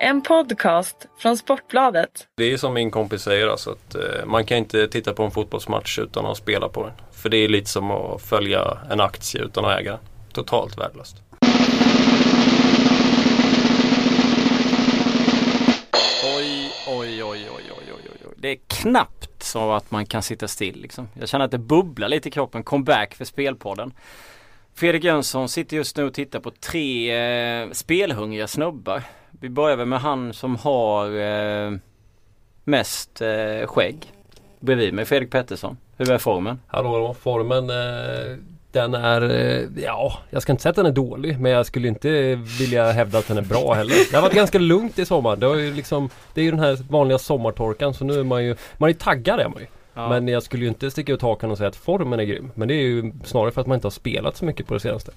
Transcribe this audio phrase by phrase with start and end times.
[0.00, 2.28] En podcast från Sportbladet.
[2.36, 5.30] Det är som min kompis säger alltså att eh, man kan inte titta på en
[5.30, 6.92] fotbollsmatch utan att spela på den.
[7.12, 9.98] För det är lite som att följa en aktie utan att äga.
[10.32, 11.16] Totalt värdelöst.
[16.36, 18.34] Oj, oj, oj, oj, oj, oj, oj.
[18.36, 21.08] Det är knappt så att man kan sitta still liksom.
[21.14, 22.62] Jag känner att det bubblar lite i kroppen.
[22.62, 23.92] Comeback för Spelpodden.
[24.74, 27.16] Fredrik Jönsson sitter just nu och tittar på tre
[27.62, 29.02] eh, spelhungriga snubbar.
[29.40, 31.72] Vi börjar väl med han som har eh,
[32.64, 34.12] mest eh, skägg.
[34.60, 35.76] Bredvid mig Fredrik Pettersson.
[35.96, 36.60] Hur är formen?
[36.66, 38.36] Hallå, formen eh,
[38.72, 41.88] den är, eh, ja, jag ska inte säga att den är dålig men jag skulle
[41.88, 43.94] inte vilja hävda att den är bra heller.
[44.10, 45.36] Det har varit ganska lugnt i sommar.
[45.36, 48.44] Det, har ju liksom, det är ju den här vanliga sommartorkan så nu är man
[48.44, 49.66] ju, man är taggad är man ju.
[49.94, 50.08] Ja.
[50.08, 52.50] Men jag skulle ju inte sticka ut hakan och säga att formen är grym.
[52.54, 54.80] Men det är ju snarare för att man inte har spelat så mycket på det
[54.80, 55.12] senaste.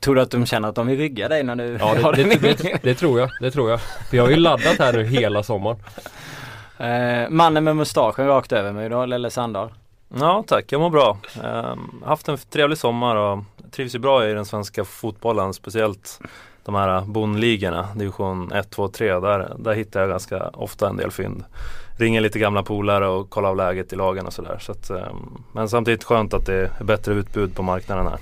[0.00, 2.22] Tror du att de känner att de vill rygga dig när du Ja har det,
[2.22, 3.80] den det, i- det, det tror jag, det tror jag.
[3.80, 5.76] För jag har ju laddat här nu hela sommaren.
[6.78, 9.68] Eh, mannen med mustaschen rakt över mig då, Lelle Sandahl.
[10.18, 11.18] Ja tack, jag mår bra.
[11.44, 13.38] Ehm, haft en trevlig sommar och
[13.70, 15.54] trivs ju bra i den svenska fotbollen.
[15.54, 16.20] Speciellt
[16.64, 19.12] de här bondligorna, division 1, 2, 3.
[19.20, 21.44] Där, där hittar jag ganska ofta en del fynd.
[21.98, 24.58] Ringer lite gamla polare och kollar av läget i lagen och sådär.
[24.60, 28.18] Så att, ehm, men samtidigt skönt att det är bättre utbud på marknaden här.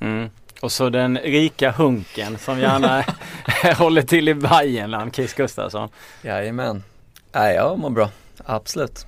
[0.00, 0.28] Mm.
[0.60, 3.04] Och så den rika hunken som gärna
[3.78, 5.88] håller till i Bajenland, Chris Gustafsson.
[6.22, 6.82] Jajamän.
[7.32, 8.10] Nej, jag mår bra.
[8.44, 9.06] Absolut.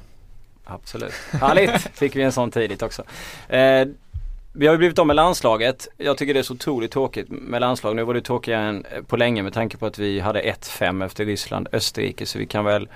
[0.65, 1.13] Absolut.
[1.33, 1.81] Härligt!
[1.95, 3.03] Fick vi en sån tidigt också.
[3.49, 3.87] Eh,
[4.53, 5.89] vi har ju blivit av med landslaget.
[5.97, 7.97] Jag tycker det är så otroligt tråkigt med landslag.
[7.97, 11.25] Nu var det tråkigare än på länge med tanke på att vi hade 1-5 efter
[11.25, 12.27] Ryssland, Österrike.
[12.27, 12.89] Så vi kan väl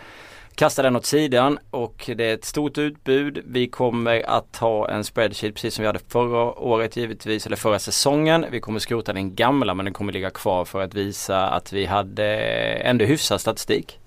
[0.57, 3.43] kasta den åt sidan och det är ett stort utbud.
[3.47, 7.79] Vi kommer att ha en spreadsheet precis som vi hade förra året givetvis, eller förra
[7.79, 8.47] säsongen.
[8.51, 11.87] Vi kommer skrota den gamla men den kommer ligga kvar för att visa att vi
[11.87, 12.27] hade
[12.75, 13.99] ändå hyfsad statistik.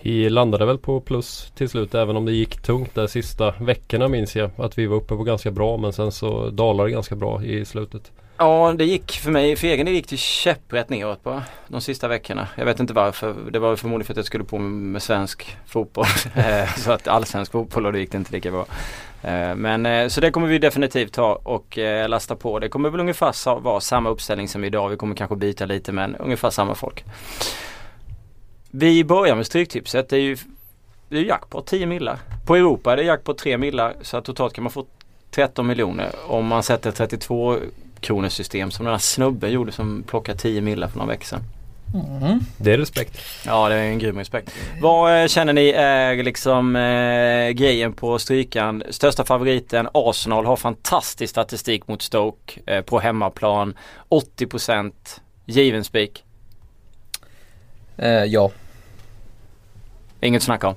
[0.00, 4.08] Vi landade väl på plus till slut även om det gick tungt de sista veckorna
[4.08, 4.50] minns jag.
[4.56, 7.64] Att vi var uppe på ganska bra men sen så dalade det ganska bra i
[7.64, 8.12] slutet.
[8.42, 12.08] Ja det gick för mig, för egen del gick det käpprätt neråt bara de sista
[12.08, 12.48] veckorna.
[12.56, 13.34] Jag vet inte varför.
[13.50, 16.06] Det var förmodligen för att jag skulle på med svensk fotboll.
[16.36, 18.66] Eh, så att allsvensk fotboll och då gick det inte lika bra.
[19.22, 22.58] Eh, men eh, så det kommer vi definitivt ta och lasta på.
[22.58, 24.88] Det kommer väl ungefär vara samma uppställning som idag.
[24.88, 27.04] Vi kommer kanske byta lite men ungefär samma folk.
[28.70, 30.08] Vi börjar med Stryktipset.
[30.08, 30.36] Det är ju
[31.08, 32.18] det är jackpot 10 millar.
[32.46, 34.86] På Europa är det jackpot 3 millar så att totalt kan man få
[35.30, 37.58] 13 miljoner om man sätter 32
[38.02, 41.42] kronors system som den här snubben gjorde som plockade 10 millar för några veckor sedan.
[42.56, 43.18] Det är respekt.
[43.46, 44.54] Ja det är en grym respekt.
[44.80, 48.82] Vad eh, känner ni är liksom eh, grejen på strykan?
[48.90, 53.74] Största favoriten Arsenal har fantastisk statistik mot Stoke eh, på hemmaplan.
[54.08, 54.92] 80%
[55.46, 56.24] given spik.
[57.96, 58.50] Eh, ja.
[60.20, 60.74] Inget snack om.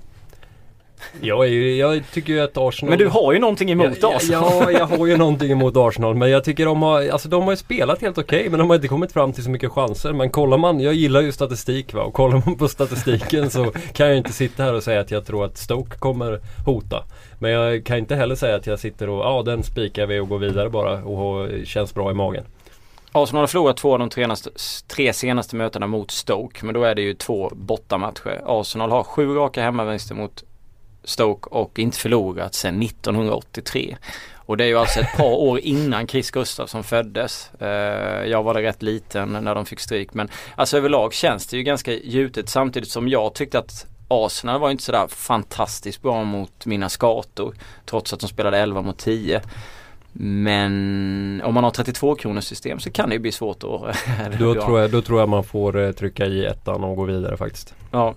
[1.22, 4.16] Jag, är ju, jag tycker ju att Arsenal Men du har ju någonting emot ja,
[4.16, 4.30] oss.
[4.30, 7.52] Ja, jag har ju någonting emot Arsenal men jag tycker de har, alltså de har
[7.52, 10.14] ju spelat helt okej men de har inte kommit fram till så mycket chanser.
[10.14, 14.08] Men kollar man, jag gillar ju statistik va och kollar man på statistiken så kan
[14.08, 17.04] jag inte sitta här och säga att jag tror att Stoke kommer hota.
[17.40, 20.30] Men jag kan inte heller säga att jag sitter och, ja den spikar vi och
[20.30, 22.44] går vidare bara och känns bra i magen.
[23.12, 24.50] Arsenal har förlorat två av de tre senaste,
[24.88, 26.66] tre senaste mötena mot Stoke.
[26.66, 28.42] Men då är det ju två bortamatcher.
[28.46, 30.44] Arsenal har sju raka hemmavinster mot
[31.06, 33.98] Stoke och inte förlorat sedan 1983.
[34.36, 37.52] Och det är ju alltså ett par år innan Chris Gustafsson föddes.
[37.60, 40.14] Eh, jag var där rätt liten när de fick stryk.
[40.14, 44.72] Men alltså överlag känns det ju ganska gjutet samtidigt som jag tyckte att Arsenal var
[44.72, 47.56] inte sådär fantastiskt bra mot mina skator.
[47.86, 49.42] Trots att de spelade 11 mot 10.
[50.18, 53.98] Men om man har 32 kronors system så kan det ju bli svårt att...
[54.40, 57.38] Då tror, jag, då tror jag man får eh, trycka i ettan och gå vidare
[57.38, 57.76] faktiskt.
[57.92, 58.16] Ja.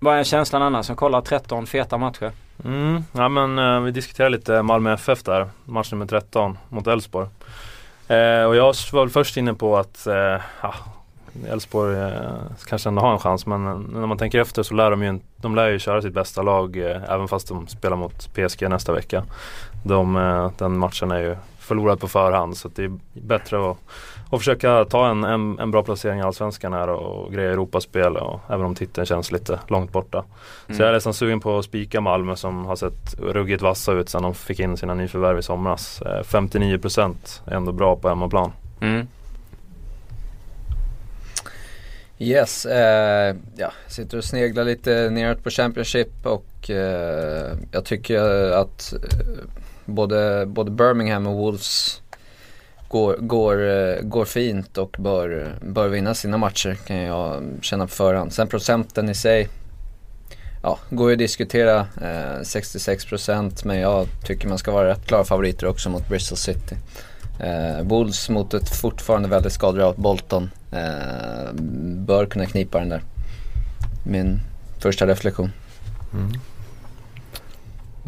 [0.00, 2.32] Vad är känslan annars som kollar 13 feta matcher?
[2.64, 7.28] Mm, ja men eh, vi diskuterade lite Malmö FF där, match nummer 13 mot Elfsborg.
[8.08, 10.14] Eh, och jag var väl först inne på att eh,
[10.62, 10.74] ja,
[11.48, 12.12] Elfsborg eh,
[12.66, 15.20] kanske ändå har en chans men eh, när man tänker efter så lär de ju,
[15.36, 18.92] de lär ju köra sitt bästa lag eh, även fast de spelar mot PSG nästa
[18.92, 19.24] vecka.
[19.84, 23.76] De, eh, den matchen är ju förlorad på förhand så att det är bättre att,
[24.30, 28.40] att försöka ta en, en, en bra placering i Allsvenskan här och greja Europaspel och
[28.48, 30.24] även om titeln känns lite långt borta.
[30.66, 34.08] Så jag är nästan sugen på att spika Malmö som har sett ruggigt vassa ut
[34.08, 36.02] sedan de fick in sina nyförvärv i somras.
[36.02, 37.14] Eh, 59%
[37.46, 38.52] är ändå bra på hemmaplan.
[38.80, 39.06] Mm.
[42.18, 48.92] Yes, eh, ja, sitter och sneglar lite neråt på Championship och eh, jag tycker att
[48.92, 48.98] eh,
[49.84, 52.02] både, både Birmingham och Wolves
[52.88, 57.92] går, går, eh, går fint och bör, bör vinna sina matcher kan jag känna på
[57.92, 58.32] förhand.
[58.32, 59.48] Sen procenten i sig,
[60.62, 61.78] ja, går ju att diskutera.
[61.80, 66.76] Eh, 66% men jag tycker man ska vara rätt klara favoriter också mot Bristol City.
[67.40, 70.50] Eh, Wolves mot ett fortfarande väldigt skadat Bolton.
[70.72, 71.52] Eh,
[72.06, 73.02] bör kunna knipa den där.
[74.04, 74.40] Min
[74.78, 75.52] första reflektion.
[76.12, 76.32] Mm.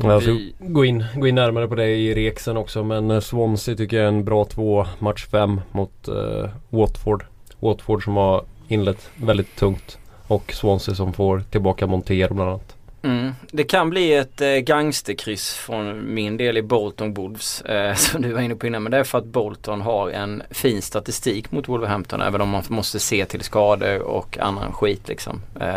[0.03, 3.21] Jag ska Vi- gå in, gå in närmare på det i reksen också men eh,
[3.21, 7.25] Swansea tycker jag är en bra två match fem mot eh, Watford.
[7.61, 12.77] Watford som har inlett väldigt tungt och Swansea som får tillbaka Montero bland annat.
[13.03, 13.33] Mm.
[13.51, 18.33] Det kan bli ett eh, gangsterkryss från min del i Bolton Wolves eh, som du
[18.33, 18.83] var inne på innan.
[18.83, 22.63] Men det är för att Bolton har en fin statistik mot Wolverhampton även om man
[22.69, 25.43] måste se till skador och annan skit liksom.
[25.61, 25.69] Eh,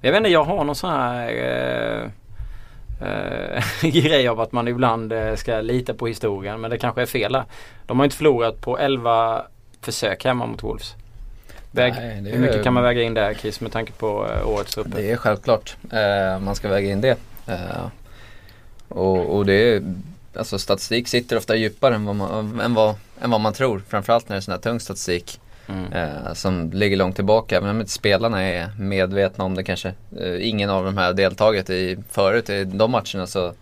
[0.00, 1.28] jag vet inte, jag har någon sån här
[2.02, 2.08] eh,
[3.82, 7.32] grej av att man ibland eh, ska lita på historien men det kanske är fel
[7.32, 7.44] där.
[7.86, 9.42] De har inte förlorat på 11
[9.80, 10.94] försök hemma mot Wolves.
[11.70, 14.74] Väg, Nej, hur mycket kan man väga in där Chris med tanke på eh, årets
[14.74, 14.96] truppor?
[14.96, 15.76] Det är självklart.
[15.90, 17.18] Eh, man ska väga in det.
[17.46, 17.86] Eh,
[18.88, 19.82] och, och det är,
[20.36, 23.82] alltså statistik sitter ofta djupare än vad man, än vad, än vad man tror.
[23.88, 25.92] Framförallt när det är sån här tung statistik Mm.
[25.92, 27.56] eh, som ligger långt tillbaka.
[27.56, 29.94] Även om inte spelarna är medvetna om det kanske.
[30.20, 33.52] Eh, ingen av de här deltagit i förut i de matcherna så,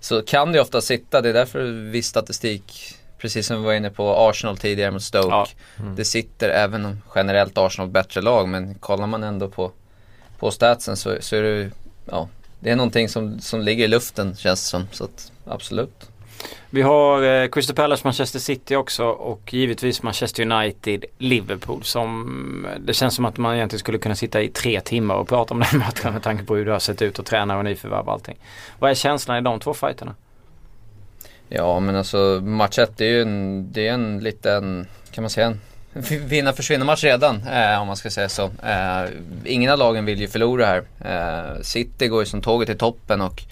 [0.00, 1.20] så kan det ofta sitta.
[1.20, 5.28] Det är därför viss statistik, precis som vi var inne på Arsenal tidigare mot Stoke.
[5.28, 5.46] Ja.
[5.96, 9.72] Det sitter även om generellt Arsenal bättre lag men kollar man ändå på,
[10.38, 11.70] på statsen så, så är det
[12.10, 12.28] ja,
[12.60, 14.86] det är någonting som, som ligger i luften känns det som.
[14.92, 16.11] Så att, absolut.
[16.70, 22.80] Vi har eh, Crystal Palace, Manchester City också och givetvis Manchester United, Liverpool som eh,
[22.80, 25.60] det känns som att man egentligen skulle kunna sitta i tre timmar och prata om
[25.60, 28.12] den matchen med tanke på hur det har sett ut och tränare och nyförvärv och
[28.12, 28.36] allting.
[28.78, 30.14] Vad är känslan i de två fighterna?
[31.48, 35.46] Ja men alltså match 1 är ju en, det är en liten, kan man säga
[35.46, 35.60] en
[36.10, 38.44] vinna försvinna match redan eh, om man ska säga så.
[38.44, 39.10] Eh,
[39.44, 40.84] ingen av lagen vill ju förlora här.
[41.04, 43.42] Eh, City går ju som tåget till toppen och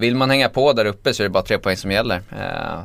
[0.00, 2.22] vill man hänga på där uppe så är det bara tre poäng som gäller.
[2.32, 2.82] Eh,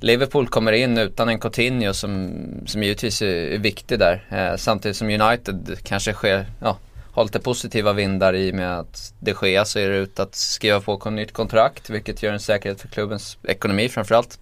[0.00, 2.32] Liverpool kommer in utan en Coutinho som,
[2.66, 4.26] som givetvis är, är viktig där.
[4.30, 6.78] Eh, samtidigt som United kanske sker, ja,
[7.12, 10.34] har lite positiva vindar i och med att det sker så är det ut att
[10.34, 14.38] skriva på ett nytt kontrakt vilket gör en säkerhet för klubbens ekonomi framförallt.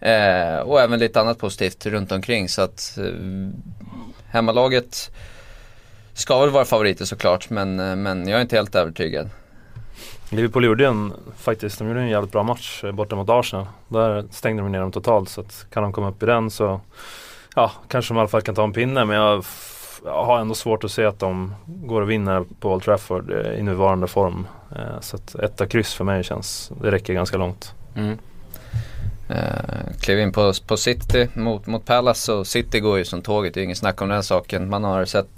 [0.00, 3.04] Eh, och även lite annat positivt runt omkring så att eh,
[4.30, 5.10] hemmalaget
[6.14, 9.30] ska väl vara favoriter såklart men, eh, men jag är inte helt övertygad.
[10.32, 13.66] Liverpool gjorde en, faktiskt, de gjorde en jävligt bra match eh, borta mot Arsenal.
[13.88, 16.80] Där stängde de ner dem totalt så att kan de komma upp i den så
[17.54, 19.44] ja, kanske de i alla fall kan ta en pinne men jag,
[20.04, 23.52] jag har ändå svårt att se att de går och vinner på Old Trafford eh,
[23.52, 24.46] i nuvarande form.
[24.70, 27.74] Eh, så att etta kryss för mig känns, det räcker ganska långt.
[27.96, 28.18] Mm.
[29.30, 33.54] Uh, klev in på, på City mot, mot Palace och City går ju som tåget,
[33.54, 34.70] det är inget snack om den saken.
[34.70, 35.30] Man har sett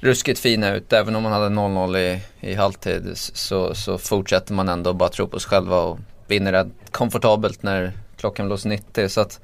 [0.00, 4.68] ruskigt fina ut, även om man hade 0-0 i, i halvtid så, så fortsätter man
[4.68, 9.08] ändå bara tro på sig själva och vinner rätt komfortabelt när klockan blåser 90.
[9.08, 9.40] Så att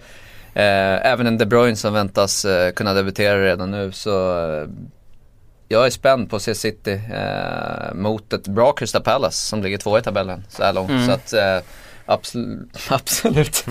[0.55, 4.69] eh, även en De Bruyne som väntas eh, kunna debutera redan nu så eh,
[5.69, 9.79] jag är spänd på att se City eh, mot ett bra Crystal Palace som ligger
[9.79, 10.91] två i tabellen så här långt.
[10.91, 11.07] Mm.
[11.07, 11.59] Så att eh,
[12.15, 13.65] absolut, absolut.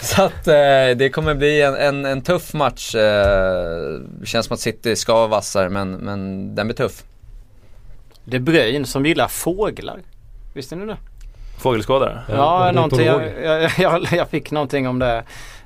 [0.00, 2.94] så att eh, det kommer bli en, en, en tuff match.
[2.94, 7.02] Eh, känns som att City ska vara vassare men, men den blir tuff.
[8.24, 9.98] De Bruyne som gillar fåglar.
[10.54, 10.96] Visste ni det?
[11.58, 12.22] Fågelskådare?
[12.28, 15.22] Ja, någonting, jag, jag, jag, jag fick någonting om det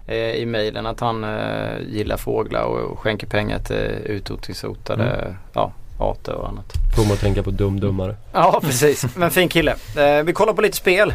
[0.07, 5.35] eh, i mejlen att han eh, gillar fåglar och, och skänker pengar till utrotningshotade Mm.
[5.53, 6.73] ja, arter och annat.
[6.97, 8.17] Får man tänka på dum-dummare.
[8.33, 9.75] Ja precis, men fin kille.
[9.97, 11.15] Eh, vi kollar på lite spel.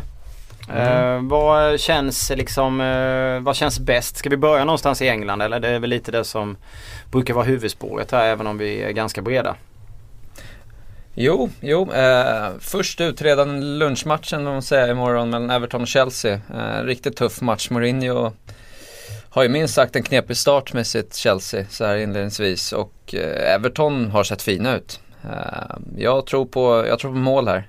[0.76, 4.18] Eh, vad känns liksom, eh, vad känns bäst?
[4.18, 5.60] Ska vi börja någonstans i England eller?
[5.60, 6.58] Det är väl lite det som
[7.12, 9.56] brukar vara huvudspåret här även om vi är ganska breda.
[11.14, 11.92] Jo, jo.
[11.92, 16.34] Eh, först ut redan lunchmatchen man säger imorgon mellan Everton och Chelsea.
[16.34, 17.70] Eh, riktigt tuff match.
[17.70, 18.32] Mourinho
[19.30, 23.54] har ju minst sagt en knepig start med sitt Chelsea så här inledningsvis och eh,
[23.54, 25.00] Everton har sett fina ut.
[25.24, 27.68] Eh, jag, tror på, jag tror på mål här.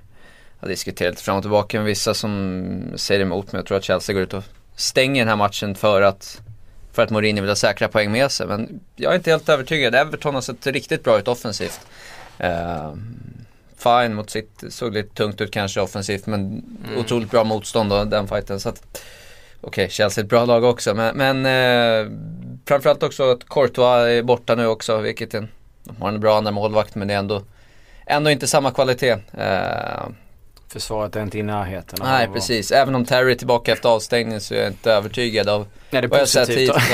[0.59, 3.83] Har diskuterat lite fram och tillbaka med vissa som säger emot men jag tror att
[3.83, 4.43] Chelsea går ut och
[4.75, 6.41] stänger den här matchen för att
[6.93, 8.47] för att Mourinho vill ha säkra poäng med sig.
[8.47, 9.95] Men jag är inte helt övertygad.
[9.95, 11.79] Everton har sett riktigt bra ut offensivt.
[12.37, 12.93] Eh,
[13.77, 16.41] fine mot sitt, såg lite tungt ut kanske offensivt men
[16.87, 16.99] Mm.
[16.99, 18.59] otroligt bra motstånd och den fighten.
[18.59, 19.03] Så att,
[19.61, 22.11] Okej, Chelsea är ett bra lag också men, men eh,
[22.65, 25.47] framförallt också att Courtois är borta nu också vilket en,
[25.83, 27.43] de har en bra andra målvakt men det är ändå,
[28.05, 29.17] ändå inte samma kvalitet.
[29.37, 30.07] Eh,
[30.71, 31.99] Försvaret är inte i närheten.
[32.03, 35.65] Nej precis, även om Terry är tillbaka efter avstängning så är jag inte övertygad av
[35.89, 36.91] Nej, det är vad jag sett hittills.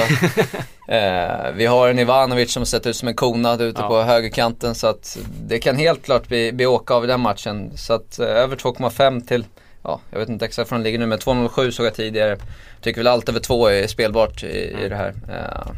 [0.88, 3.88] eh, vi har en Ivanovic som sett ut som en konad ute Ja.
[3.88, 5.17] på högerkanten så att
[5.48, 7.77] det kan helt klart bli, bli åka av i den matchen.
[7.77, 9.46] Så att eh, över 2,5 till,
[9.84, 12.38] ja jag vet inte exakt var den ligger nu men 2,07 såg jag tidigare.
[12.82, 14.89] Tycker väl allt över 2 är spelbart i, i Mm.
[14.89, 15.13] det här.
[15.29, 15.72] Eh,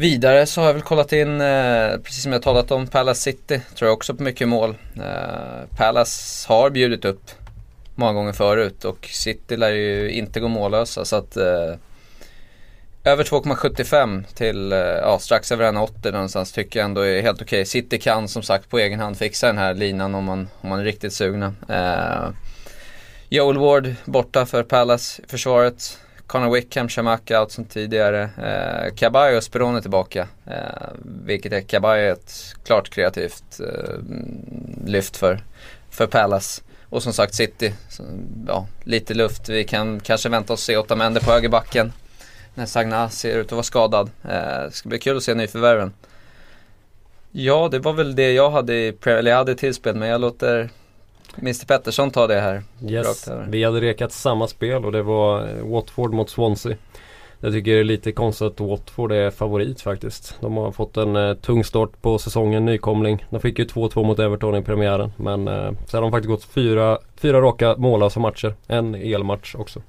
[0.00, 3.60] Vidare så har jag väl kollat in, eh, precis som jag talat om, Palace City.
[3.74, 4.74] Tror jag också på mycket mål.
[4.96, 7.30] Eh, Palace har bjudit upp
[7.94, 11.74] många gånger förut och City lär ju inte gå mållösa så att eh,
[13.04, 17.64] över 2,75 till eh, ja, strax över 1,80 någonstans tycker jag ändå är helt okej.
[17.64, 20.80] City kan som sagt på egen hand fixa den här linan om man, om man
[20.80, 21.54] är riktigt sugna.
[21.68, 22.30] Eh,
[23.28, 25.98] Joel Ward borta för Palace i försvaret.
[26.28, 28.22] Connor Wickham, Shamaka out som tidigare.
[28.22, 30.28] Eh, Caballo och Sperone tillbaka.
[30.46, 30.88] Eh,
[31.24, 33.94] vilket är Caballo ett klart kreativt eh,
[34.86, 35.40] lyft för,
[35.90, 36.62] för Palace.
[36.88, 38.02] Och som sagt City, så,
[38.46, 39.48] ja, lite luft.
[39.48, 41.92] Vi kan kanske vänta oss se Otamendi på högerbacken.
[42.54, 44.10] När Sagna ser ut att vara skadad.
[44.24, 45.92] Eh, det ska bli kul att se nyförvärven.
[47.32, 49.30] Ja, det var väl det jag hade i Premier League.
[49.30, 50.70] jag hade i tillspel men jag låter
[51.40, 52.62] Mr Pettersson ta det här.
[52.88, 56.76] Yes, vi hade rekat samma spel och det var eh, Watford mot Swansea.
[57.40, 60.36] Jag tycker det är lite konstigt att Watford är favorit faktiskt.
[60.40, 63.26] De har fått en eh, tung start på säsongen, nykomling.
[63.30, 65.12] De fick ju 2-2 mot Everton i premiären.
[65.16, 68.54] Men eh, sen har de faktiskt gått fyra, fyra raka mållösa matcher.
[68.66, 69.82] En elmatch också.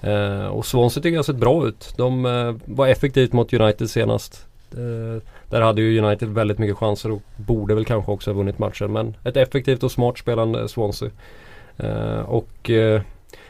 [0.00, 1.94] Eh, och Swansea tycker jag har sett bra ut.
[1.96, 4.46] De eh, var effektivt mot United senast.
[5.50, 8.92] Där hade ju United väldigt mycket chanser och borde väl kanske också ha vunnit matchen.
[8.92, 11.10] Men ett effektivt och smart spelande Swansea.
[11.76, 13.02] Eh, och eh,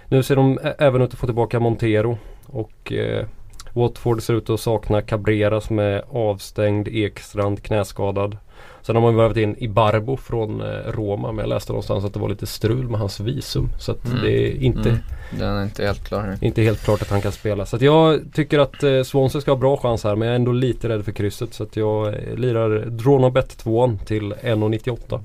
[0.09, 2.19] nu ser de även ut att få tillbaka Montero.
[2.47, 3.27] Och eh,
[3.73, 8.37] Watford ser ut att sakna Cabrera som är avstängd, Ekstrand knäskadad.
[8.83, 12.21] Sen har man värvat in Ibarbo från eh, Roma men jag läste någonstans att det
[12.21, 13.69] var lite strul med hans visum.
[13.79, 14.23] Så att Mm.
[14.23, 15.01] det är inte, Mm.
[15.39, 16.47] Den är inte helt klar nu.
[16.47, 17.67] inte helt klart att han kan spela.
[17.67, 20.37] Så att jag tycker att eh, Swansea ska ha bra chans här men jag är
[20.37, 21.55] ändå lite rädd för krysset.
[21.55, 25.21] Så att jag eh, lirar Dronobet 2 till 1,98.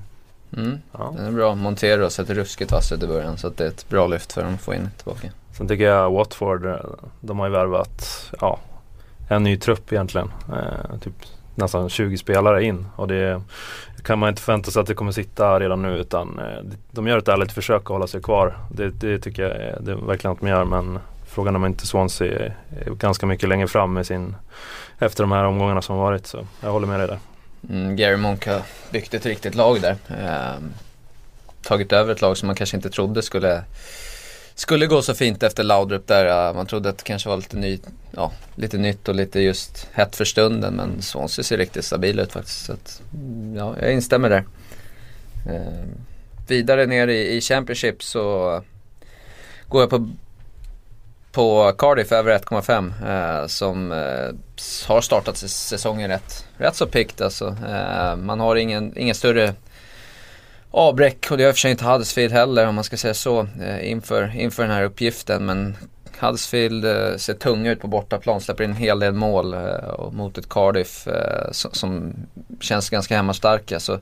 [0.57, 0.77] Mm.
[0.91, 1.13] Ja.
[1.17, 1.55] Den är bra.
[1.55, 4.33] Montero har sett ruskigt vass ut i början så att det är ett bra lyft
[4.33, 5.27] för dem att få in tillbaka.
[5.57, 6.75] Sen tycker jag Watford, eh,
[7.21, 8.59] de har ju värvat ja,
[9.29, 10.31] en ny trupp egentligen.
[10.50, 11.13] Eh, typ
[11.55, 13.41] nästan 20 spelare in och det
[14.03, 17.17] kan man inte förvänta sig att det kommer sitta redan nu utan eh, de gör
[17.17, 18.57] ett ärligt försök att hålla sig kvar.
[18.71, 21.65] Det, det tycker jag är, det är verkligen att de gör men frågan är om
[21.65, 22.55] inte Swansea är,
[22.91, 24.35] ganska mycket längre fram med sin
[25.00, 27.19] efter de här omgångarna som varit så jag håller med dig där.
[27.69, 29.95] Mm, Gary Monk har byggt ett riktigt lag där.
[30.07, 30.74] Ehm,
[31.62, 33.63] tagit över ett lag som man kanske inte trodde skulle
[34.55, 36.53] skulle gå så fint efter Laudrup där.
[36.53, 37.79] Man trodde att det kanske var lite, ny,
[38.12, 40.74] ja, lite nytt och lite just hett för stunden.
[40.74, 42.65] Men Swansea ser riktigt stabil ut faktiskt.
[42.65, 44.45] Så att, mm, ja, jag instämmer där.
[45.50, 45.89] Ehm,
[46.47, 48.62] vidare ner i, i Championship så
[49.67, 50.09] går jag på,
[51.31, 57.57] på Cardiff över 1,5 eh, som eh, har startat säsongen rätt, rätt så piggt alltså.
[57.67, 59.53] Eh, man har ingen, ingen större
[60.75, 63.13] avbräck och det har i och för sig inte Huddersfield heller om man ska säga
[63.13, 65.46] så eh, inför, inför den här uppgiften.
[65.46, 65.77] Men
[66.20, 70.38] Huddersfield eh, ser tunga ut på bortaplan, släpper in en hel del mål eh, mot
[70.38, 71.08] ett Cardiff
[71.51, 72.13] som,
[72.60, 73.79] känns ganska hemmastarka.
[73.79, 74.00] Så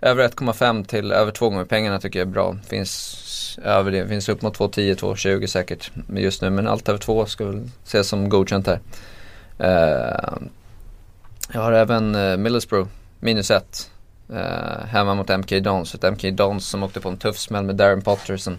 [0.00, 2.56] över 1,5 till över 2 gånger pengarna tycker jag är bra.
[2.68, 6.50] Finns över det, finns upp mot 2,10, 2,20 säkert just nu.
[6.50, 8.80] Men allt över 2 ska väl ses som godkänt här.
[11.52, 12.10] Jag har även
[12.42, 12.88] Middlesbrough,
[13.20, 13.89] minus 1.
[14.32, 15.94] Eh, hemma mot MK Dons.
[15.94, 18.58] Ett MK Dons som åkte på en tuff smäll med Darren Potter som,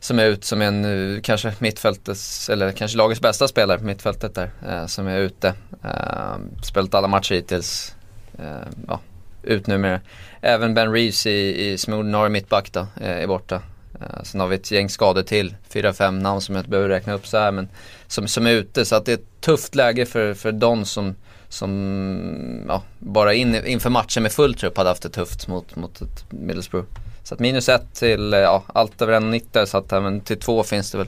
[0.00, 4.34] som är ut som en, eh, kanske mittfältets, eller kanske lagets bästa spelare på mittfältet
[4.34, 4.50] där.
[4.68, 5.54] Eh, som är ute.
[5.84, 7.94] Eh, spelat alla matcher hittills.
[8.38, 9.00] Eh, ja,
[9.42, 10.00] ut numera.
[10.40, 13.62] Även Ben Reeves i, i som ordinarie mittback då, eh, är borta.
[14.00, 15.54] Eh, sen har vi ett gäng skador till.
[15.68, 17.68] Fyra, fem namn som jag inte behöver räkna upp så här men
[18.06, 18.84] som, som är ute.
[18.84, 21.14] Så att det är ett tufft läge för, för Don som,
[21.54, 26.00] som ja, bara in, inför matchen med full trupp hade haft det tufft mot, mot
[26.02, 26.86] ett Middlesbrough.
[27.22, 30.40] Så att minus ett till, eh, ja, allt över 1,90 så att här, men till
[30.40, 31.06] två finns det väl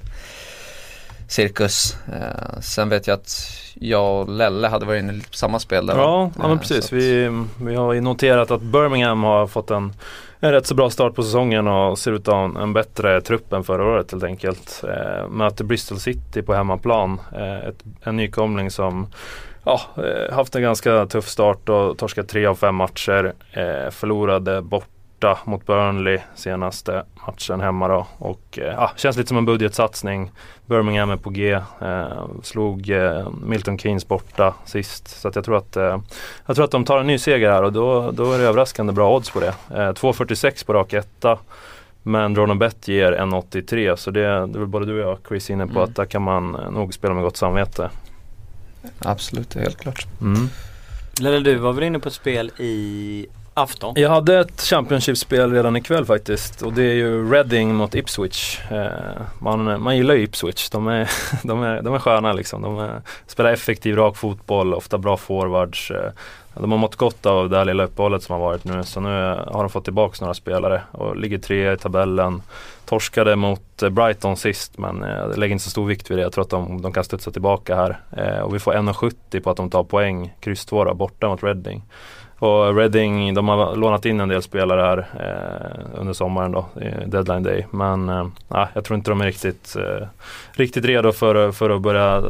[1.29, 1.97] cirkus.
[2.07, 5.87] Eh, sen vet jag att jag och Lelle hade varit inne lite på samma spel
[5.87, 5.97] där?
[5.97, 6.85] Ja, ja men Eh, precis.
[6.85, 7.31] att- Vi,
[7.63, 9.93] vi har ju noterat att Birmingham har fått en,
[10.41, 13.21] en rätt så bra start på säsongen och ser ut att ha en, en bättre
[13.21, 14.85] trupp än förra året helt enkelt.
[14.85, 17.21] Eh, möter Bristol City på hemmaplan.
[17.37, 19.07] Eh, ett, en nykomling som
[19.67, 23.33] ja, eh, haft en ganska tuff start och torskat tre av fem matcher.
[23.53, 28.07] Eh, förlorade borta mot Burnley senaste matchen hemma då.
[28.19, 30.31] Och eh, ja, känns lite som en budgetsatsning.
[30.67, 31.53] Birmingham är på G.
[31.81, 35.09] Eh, slog eh, Milton Keynes borta sist.
[35.09, 35.99] Så att jag, tror att, eh,
[36.47, 38.93] jag tror att de tar en ny seger här och då, då är det överraskande
[38.93, 39.55] bra odds på det.
[39.71, 41.39] Eh, 2,46 på rak etta.
[42.03, 45.67] Men Dronabet ger 1,83 så det, det är väl både du och jag Chris inne
[45.67, 45.83] på Mm.
[45.83, 47.91] att där kan man nog spela med gott samvete.
[48.99, 50.07] Absolut, helt klart.
[50.21, 50.49] Mm.
[51.21, 53.95] Lelle du var väl inne på ett spel i afton?
[53.97, 58.61] Jag hade ett Championship-spel redan ikväll faktiskt och det är ju Reading mot Ipswich.
[58.71, 61.11] Eh, man, man gillar ju Ipswich, de är,
[61.43, 62.63] de är, de är sköna liksom.
[62.63, 65.91] De är, spelar effektiv, rak fotboll, ofta bra forwards.
[66.61, 69.09] De har mått gott av det här lilla uppehållet som har varit nu så nu
[69.47, 72.43] har de fått tillbaka några spelare och ligger trea i tabellen.
[72.85, 76.23] Torskade mot eh, Brighton sist men eh, jag lägger inte så stor vikt vid det.
[76.23, 78.01] Jag tror att de, de kan studsa tillbaka här.
[78.17, 81.83] Eh, och vi får 1,70 på att de tar poäng, kryss 2 borta mot Reading.
[82.39, 86.67] Och Reading, de har lånat in en del spelare här eh, under sommaren då,
[87.07, 87.67] deadline day.
[87.71, 88.27] Men eh,
[88.75, 90.07] jag tror inte de är riktigt, eh,
[90.53, 92.23] riktigt redo för, för att börja eh,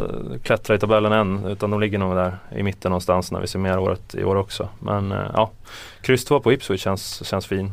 [0.42, 1.46] klättra i tabellen än.
[1.46, 4.68] Utan de ligger nog där i mitten någonstans när vi summerar året i år också.
[4.78, 5.50] Men eh, ja,
[6.02, 7.72] kryss 2 på Ipswich känns, känns fin.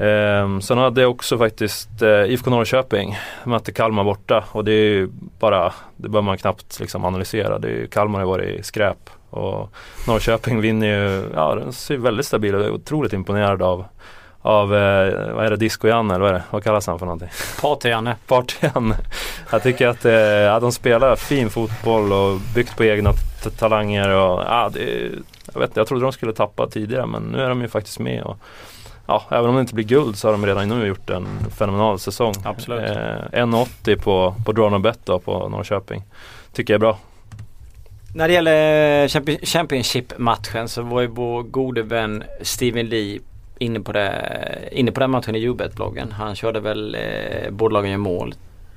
[0.00, 4.90] Ehm, sen hade jag också faktiskt eh, IFK Norrköping, mötte Kalmar borta och det är
[4.90, 7.58] ju bara, det behöver man knappt liksom analysera.
[7.58, 9.72] Det är ju, Kalmar har ju varit skräp och
[10.06, 13.84] Norrköping vinner ju, ja den ser väldigt stabil och jag är otroligt imponerad av
[14.42, 16.42] av, eh, vad är det, Disco-Janne eller vad är det?
[16.50, 17.28] Vad kallas han för någonting?
[17.60, 18.16] Party-Janne.
[18.26, 18.94] Party-Janne.
[19.50, 23.12] Jag tycker att, eh, ja, de spelar fin fotboll och byggt på egna
[23.58, 25.10] talanger och ja, det,
[25.52, 28.22] jag vet jag trodde de skulle tappa tidigare men nu är de ju faktiskt med
[28.22, 28.36] och
[29.10, 31.26] Ja, även om det inte blir guld så har de redan nu gjort en
[31.58, 32.34] fenomenal säsong.
[32.44, 32.80] Absolut.
[32.80, 36.02] Eh, 1,80 på, på Drawn och Bet då på Norrköping.
[36.52, 36.98] Tycker jag är bra.
[38.18, 43.18] När det gäller Champion- Championship-matchen så var ju vår gode vän Steven Lee
[43.58, 46.12] inne på, det, inne på den matchen i Ubet-bloggen.
[46.12, 48.34] Han körde väl eh, båda lagen gör mål,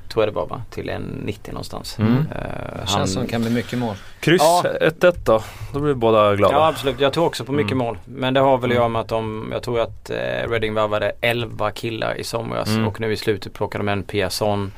[0.10, 0.62] tror jag det var va?
[0.70, 2.00] Till en 90 någonstans.
[2.00, 2.14] Mm.
[2.18, 3.96] Eh, Det känns som det kan bli mycket mål.
[4.20, 4.64] Kryss Ja.
[4.82, 5.42] 1-1 då.
[5.74, 6.54] Då blir båda glada.
[6.56, 7.86] Ja absolut, jag tror också på mycket Mm.
[7.86, 7.98] mål.
[8.06, 8.76] Men det har väl att Mm.
[8.78, 12.88] göra med att de, jag tror att eh, Reading värvade 11 killar i somras Mm.
[12.88, 14.72] och nu i slutet plockade de en Piasson,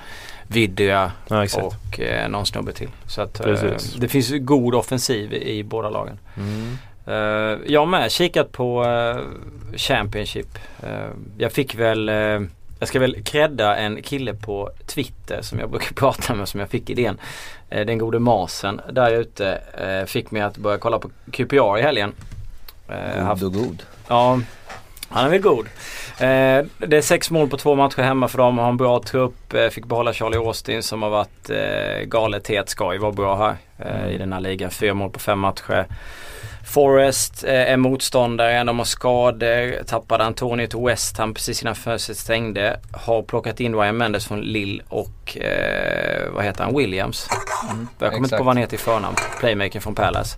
[0.48, 2.90] Vidya Ja, och eh, någon snubbe till.
[3.08, 6.20] Så att eh, det finns ju god offensiv i, i båda lagen.
[6.38, 6.78] Mm.
[7.08, 9.18] Uh, jag har med kikat på eh,
[9.78, 10.60] Championship.
[10.84, 10.90] Eh,
[11.38, 12.42] jag fick väl, eh,
[12.80, 16.70] jag ska väl credda en kille på Twitter som jag brukar prata med som jag
[16.70, 17.18] fick idén.
[17.70, 22.14] Den gode Masen där ute eh, fick mig att börja kolla på QPR i helgen.
[22.88, 23.84] Eh, God och god.
[24.08, 24.40] Ja,
[25.14, 25.66] han är väl god.
[26.18, 28.58] Eh, det är sex mål på två matcher hemma för dem.
[28.58, 29.54] Har en bra trupp.
[29.54, 32.70] Eh, fick behålla Charlie Austin som har varit eh, galet het.
[32.70, 34.72] Ska ju vara bra här eh, i den här ligan.
[34.72, 35.86] Fyra mål på fem matcher.
[36.66, 38.64] Forest eh, är motståndare.
[38.64, 39.84] De har skador.
[39.84, 42.80] Tappade Antonio till West Ham precis innan fönstret stängde.
[42.92, 46.78] Har plockat in Ryan Mendes från Lille och eh, vad heter han?
[46.78, 47.28] Williams.
[47.72, 49.16] Mm, Jag kommer inte på vad han heter i förnamn.
[49.40, 50.38] Playmaker från Palace.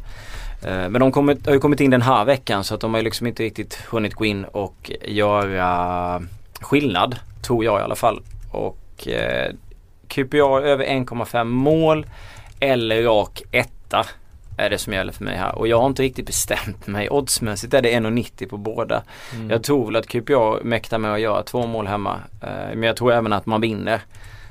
[0.63, 2.99] Eh, Men de kommit, har ju kommit in den här veckan så att de har
[2.99, 6.21] ju liksom inte riktigt hunnit gå in och göra
[6.61, 7.15] skillnad.
[7.41, 8.21] Tror jag i alla fall.
[8.51, 9.51] Och eh,
[10.07, 12.05] QPR över 1,5 mål
[12.59, 14.05] eller rak etta
[14.57, 15.55] är det som gäller för mig här.
[15.55, 17.09] Och jag har inte riktigt bestämt mig.
[17.09, 19.03] Oddsmässigt är det 1,90 på båda.
[19.33, 19.49] Mm.
[19.49, 22.19] Jag tror väl att QPR mäktar med att göra två mål hemma.
[22.41, 24.01] Eh, Men jag tror även att man vinner.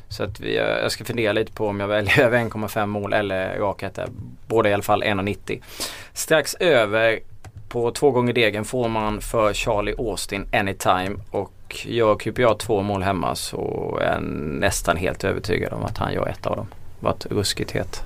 [0.08, 3.12] Så att vi, eh, jag ska fundera lite på om jag väljer över 1,5 mål
[3.12, 4.06] eller rak etta.
[4.46, 5.60] Båda i alla fall 1,90.
[6.12, 7.20] Strax över
[7.68, 11.16] på två gånger degen får man för Charlie Austin anytime.
[11.30, 11.52] Och
[11.84, 14.22] gör QPR två mål hemma så är jag
[14.60, 16.66] nästan helt övertygad om att han gör ett av dem.
[17.00, 18.02] Varit ruskigt het.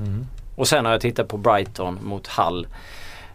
[0.00, 0.26] Mm.
[0.56, 2.66] Och sen har jag tittat på Brighton mot Hull.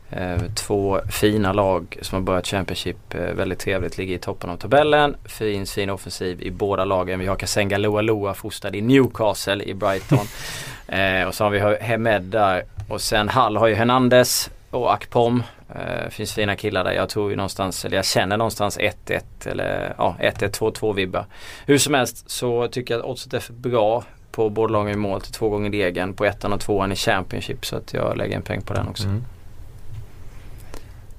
[0.09, 3.97] Eh, två fina lag som har börjat Championship eh, väldigt trevligt.
[3.97, 5.15] Ligger i toppen av tabellen.
[5.25, 7.19] Fin, fin offensiv i båda lagen.
[7.19, 10.27] Vi har Kasenga Loa Loa fostrad i Newcastle i Brighton.
[10.87, 12.63] eh, och så har vi Hemed där.
[12.89, 15.43] Och sen Hull har ju Hernandez och Akpom.
[15.75, 16.91] Eh, finns fina killar där.
[16.91, 21.25] Jag tror ju någonstans, eller jag känner någonstans 1-1 eller ja 1-1, 2-2 vibbar.
[21.65, 24.97] Hur som helst så tycker jag att oddset är för bra på båda lagen i
[24.97, 28.35] mål till två gånger degen på ettan och tvåan i Championship så att jag lägger
[28.35, 29.07] en peng på den också.
[29.07, 29.23] Mm.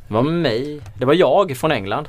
[0.08, 0.80] Det var mig.
[0.94, 2.08] Det var jag från England.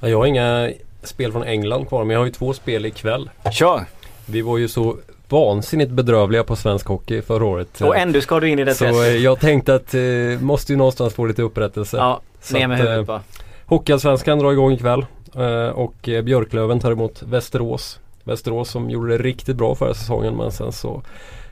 [0.00, 0.70] Ja, jag har inga
[1.02, 3.30] spel från England kvar men jag har ju två spel ikväll.
[3.52, 3.84] Kör!
[4.26, 4.96] Vi var ju så
[5.28, 7.80] vansinnigt bedrövliga på svensk hockey förra året.
[7.80, 9.20] Och ändå ska du in i det så eh, testet.
[9.20, 10.00] jag tänkte att eh,
[10.40, 11.96] måste ju någonstans få lite upprättelse.
[11.96, 13.22] Ja, Så ner med att, eh, huvudet bara.
[13.66, 18.00] Hockeyallsvenskan drar igång ikväll eh, och eh, Björklöven tar emot Västerås.
[18.24, 21.02] Västerås som gjorde det riktigt bra förra säsongen men sen så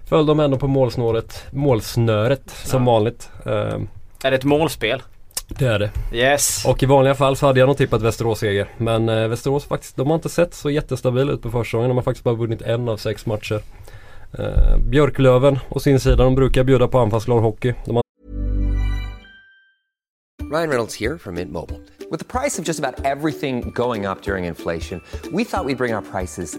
[0.08, 2.92] föll de ändå på målsnåret, målsnöret som Ja.
[2.92, 3.30] vanligt.
[3.46, 3.78] Eh,
[4.24, 5.02] Är det ett målspel?
[5.48, 5.90] Det är det.
[6.12, 6.64] Yes.
[6.66, 8.68] Och i vanliga fall så hade jag nog tippat Västerås-seger.
[8.78, 11.88] Men eh, Västerås faktiskt, de har inte sett så jättestabila ut på försäsongen.
[11.88, 13.60] De har faktiskt bara vunnit en av sex matcher.
[14.38, 17.74] Eh, Björklöven å sin sida, de brukar bjuda på anfallsglad hockey.
[17.84, 18.02] De har
[20.52, 21.80] Ryan Reynolds here from Mint Mobile.
[22.10, 25.00] With the price of just about everything going up during inflation,
[25.32, 26.58] we thought we'd bring our prices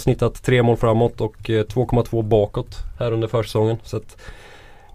[0.00, 3.76] snittat tre mål framåt och eh, 2,2 bakåt här under försäsongen.
[3.82, 4.08] Så att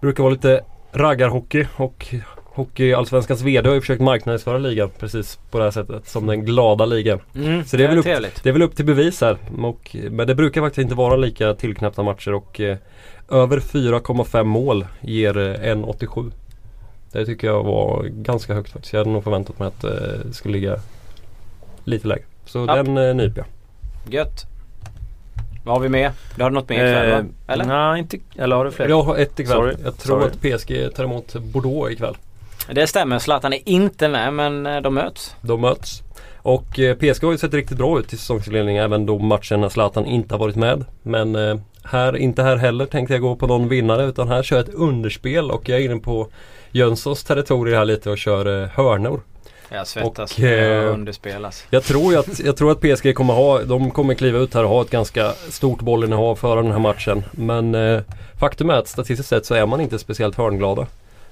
[0.00, 0.60] brukar vara lite
[0.92, 2.14] raggarhockey och
[2.54, 6.84] Hockeyallsvenskans VD har ju försökt marknadsföra ligan precis på det här sättet som den glada
[6.86, 7.20] ligan.
[7.34, 8.04] Mm, Så det är, väl upp,
[8.42, 9.36] det är väl upp till bevis här.
[9.62, 12.76] Och, men det brukar faktiskt inte vara lika tillknäppta matcher och eh,
[13.30, 16.32] över 4,5 mål ger eh, 1,87.
[17.12, 18.92] Det tycker jag var ganska högt faktiskt.
[18.92, 19.90] Jag hade nog förväntat mig att eh,
[20.24, 20.76] det skulle ligga
[21.84, 22.24] lite lägre.
[22.44, 22.74] Så Ja.
[22.82, 24.14] den eh, nyper jag.
[24.14, 24.46] Gött.
[25.64, 26.10] Vad har vi med?
[26.36, 27.10] Du har något mer ikväll?
[27.46, 27.64] Eh, Eller?
[27.64, 28.88] Nej, inte, eller har du fler?
[28.88, 29.56] Jag har ett ikväll.
[29.56, 29.74] Sorry.
[29.84, 30.54] Jag tror Sorry.
[30.54, 32.16] att PSG tar emot Bordeaux ikväll.
[32.72, 33.18] Det stämmer.
[33.18, 35.36] Zlatan är inte med men eh, de möts.
[35.40, 36.02] De möts.
[36.36, 39.68] Och eh, PSG har ju sett riktigt bra ut i säsongsinledning även då matchen när
[39.68, 40.84] Zlatan inte har varit med.
[41.02, 44.56] Men eh, här, inte här heller tänkte jag gå på någon vinnare utan här kör
[44.56, 46.28] jag ett underspel och jag är inne på
[46.70, 49.20] Jönssons territorium här lite och kör eh, hörnor.
[49.72, 50.38] Jag svettas.
[50.38, 51.64] Och, eh, underspelas.
[51.70, 54.64] Jag tror ju att, jag tror att PSG kommer ha, de kommer kliva ut här
[54.64, 57.22] och ha ett ganska stort bollinnehav före den här matchen.
[57.32, 58.00] Men eh,
[58.40, 60.86] faktum är att statistiskt sett så är man inte speciellt hörnglada.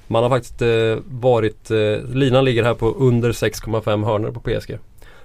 [0.07, 4.79] Man har faktiskt eh, varit, eh, linan ligger här på under 6,5 hörnor på PSG.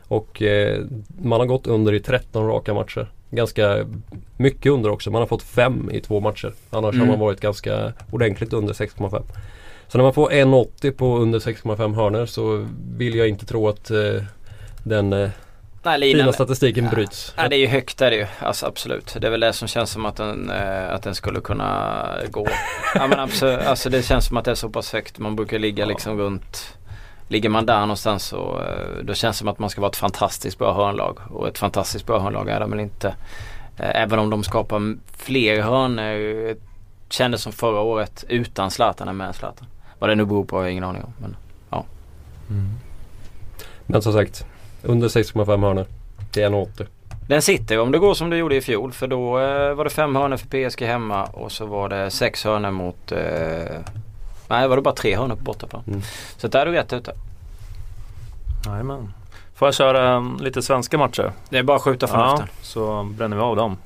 [0.08, 0.80] Och eh,
[1.22, 3.08] man har gått under i 13 raka matcher.
[3.30, 3.86] Ganska
[4.38, 5.12] mycket under också.
[5.12, 6.54] Man har fått 5 i två matcher.
[6.70, 7.08] Annars har Mm.
[7.08, 9.24] man varit ganska ordentligt under 6,5.
[9.96, 13.92] Så när man får 1,80 på under 6,5 hörnor så vill jag inte tro att
[13.92, 14.24] eh,
[14.84, 15.30] den eh,
[15.84, 17.34] Nej, fina statistiken bryts.
[17.38, 18.26] Ja, det är ju högt är det ju.
[18.40, 19.18] Alltså absolut.
[19.20, 22.48] Det är väl det som känns som att den, eh, att den skulle kunna gå.
[22.96, 23.60] ja men absolut.
[23.60, 25.20] Alltså det känns som att det är så pass högt.
[25.20, 26.78] Man brukar ligga liksom runt
[27.28, 29.96] Ligger man där någonstans så eh, då känns det som att man ska vara ett
[29.96, 31.20] fantastiskt bra hörnlag.
[31.30, 33.08] Och ett fantastiskt bra hörnlag är de väl inte.
[33.78, 36.50] Eh, Även om de skapar fler hörnor.
[36.50, 36.56] eh,
[37.10, 39.68] Kändes som förra året utan Zlatan än med Zlatan.
[40.00, 41.14] Vad det nu beror på har jag ingen aning om.
[41.18, 41.36] Men
[43.86, 44.46] Men som sagt,
[44.84, 45.86] under 6,5 hörnor.
[46.34, 46.86] Det är 1,80.
[47.28, 49.90] Den sitter om det går som det gjorde i fjol för då eh, var det
[49.90, 53.20] fem hörnor för PSG hemma och så var det sex hörnor mot eh,
[54.48, 55.84] Nej var det bara tre hörnor på bortaplan.
[55.88, 56.02] Mm.
[56.38, 57.14] Så där är du rätt ute.
[58.66, 59.14] Jajamän.
[59.56, 61.32] Får jag köra um, lite svenska matcher?
[61.50, 63.78] Det är bara att skjuta från Ja, så bränner vi av dem.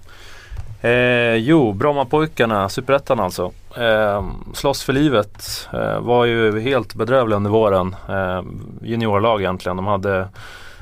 [0.81, 3.51] Eh, jo, Brommapojkarna, Superettan alltså.
[3.77, 5.67] Eh, slåss för livet.
[5.73, 7.95] Eh, var ju helt bedrövliga under våren.
[8.09, 8.41] Eh,
[8.81, 9.77] juniorlag egentligen.
[9.77, 10.27] De hade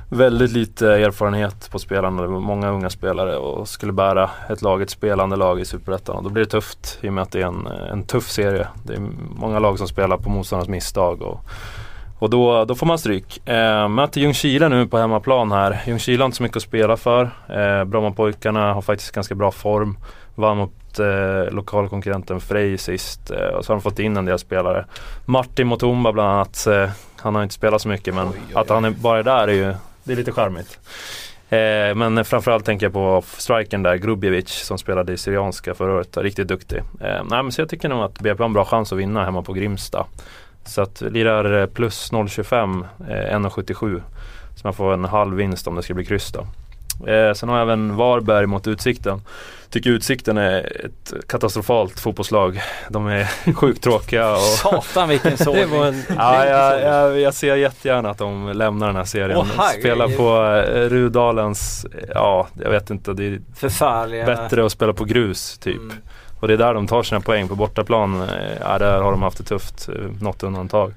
[0.10, 2.21] väldigt lite erfarenhet på spelarna.
[2.21, 6.23] Det var många unga spelare och skulle bära ett lag, ett spelande lag i Superettan.
[6.23, 8.67] Då blir det tufft i och med att det är en, en tuff serie.
[8.84, 9.02] Det är
[9.36, 11.21] många lag som spelar på motståndarnas misstag.
[11.21, 11.39] Och,
[12.19, 13.47] och då, då får man stryk.
[13.47, 15.82] Eh, möter Ljungskile nu på hemmaplan här.
[15.88, 17.23] Ljungskile har inte så mycket att spela för.
[17.47, 19.97] Eh, Brommapojkarna har faktiskt ganska bra form.
[20.38, 23.32] Vann mot eh, lokalkonkurrenten Frej sist.
[23.32, 24.86] Eh, och så har de fått in en del spelare.
[25.26, 26.67] Martin Mutumba bland annat.
[26.67, 29.73] Eh, han har inte spelat så mycket men att han är bara där är ju
[30.04, 30.80] det är lite charmigt.
[31.50, 36.17] Eh, men framförallt tänker jag på strikern där, Grubjevic som spelade i Syrianska förra året.
[36.17, 36.78] Riktigt duktig.
[36.78, 39.26] Eh, nej, men så jag tycker nog att BP har en bra chans att vinna
[39.26, 40.06] hemma på Grimsta.
[40.65, 44.02] Så att lirar eh, plus 0,25, eh, 1,77.
[44.56, 46.47] Så man får en halv vinst om det ska bli kryss då.
[47.08, 49.22] Eh, sen har jag även Varberg mot Utsikten.
[49.70, 52.62] Tycker Utsikten är ett katastrofalt fotbollslag.
[52.90, 54.34] De är sjukt tråkiga.
[54.34, 56.04] Och Satan vilken en...
[56.18, 59.38] Ja, jag, jag, jag ser jättegärna att de lämnar den här serien.
[59.38, 59.82] Åh, herregud.
[59.82, 64.26] spela på eh, Rudalens, ja jag vet inte, det är Förfärliga.
[64.26, 65.82] bättre att spela på grus typ.
[65.82, 65.98] Mm.
[66.40, 67.48] Och det är där de tar sina poäng.
[67.48, 68.28] På bortaplan, eh,
[68.62, 70.94] ja, där har de haft det tufft, eh, något undantag.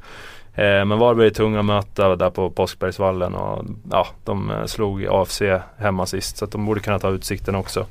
[0.54, 5.06] Eh, men Varberg är tunga att möta där på Påskbergsvallen och ja, de eh, slog
[5.10, 5.42] AFC
[5.78, 7.86] hemma sist så de borde kunna ta utsikten också.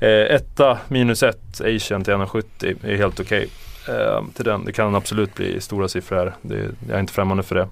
[0.00, 3.48] Eh, etta minus ett, Asian till 1,70 är helt okej.
[3.88, 4.64] Eh, till den.
[4.64, 6.34] Det kan absolut bli stora siffror här.
[6.42, 7.68] Det, jag är inte främmande för det.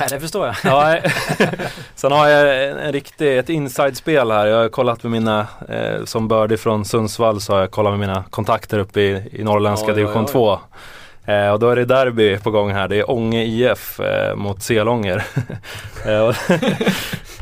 [0.00, 0.56] Nej det förstår jag.
[0.64, 0.98] Ja.
[1.94, 4.46] Sen har jag en, en riktig, ett inside-spel här.
[4.46, 8.00] Jag har kollat med mina, eh, som bördig från Sundsvall så har jag kollat med
[8.00, 10.28] mina kontakter uppe i, i norrländska Oj, oj, division oj.
[10.32, 10.58] 2.
[11.24, 12.88] Eh, och då är det derby på gång här.
[12.88, 15.24] Det är Ånge IF eh, mot Selånger.
[16.06, 16.36] eh,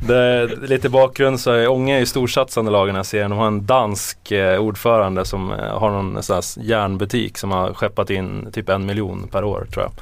[0.07, 3.31] Det, lite bakgrund så är Ånge är storsatsande lag i den här serien.
[3.31, 7.75] De har en dansk eh, ordförande som eh, har någon sån här järnbutik som har
[7.75, 9.93] skeppat in typ en miljon per år tror jag.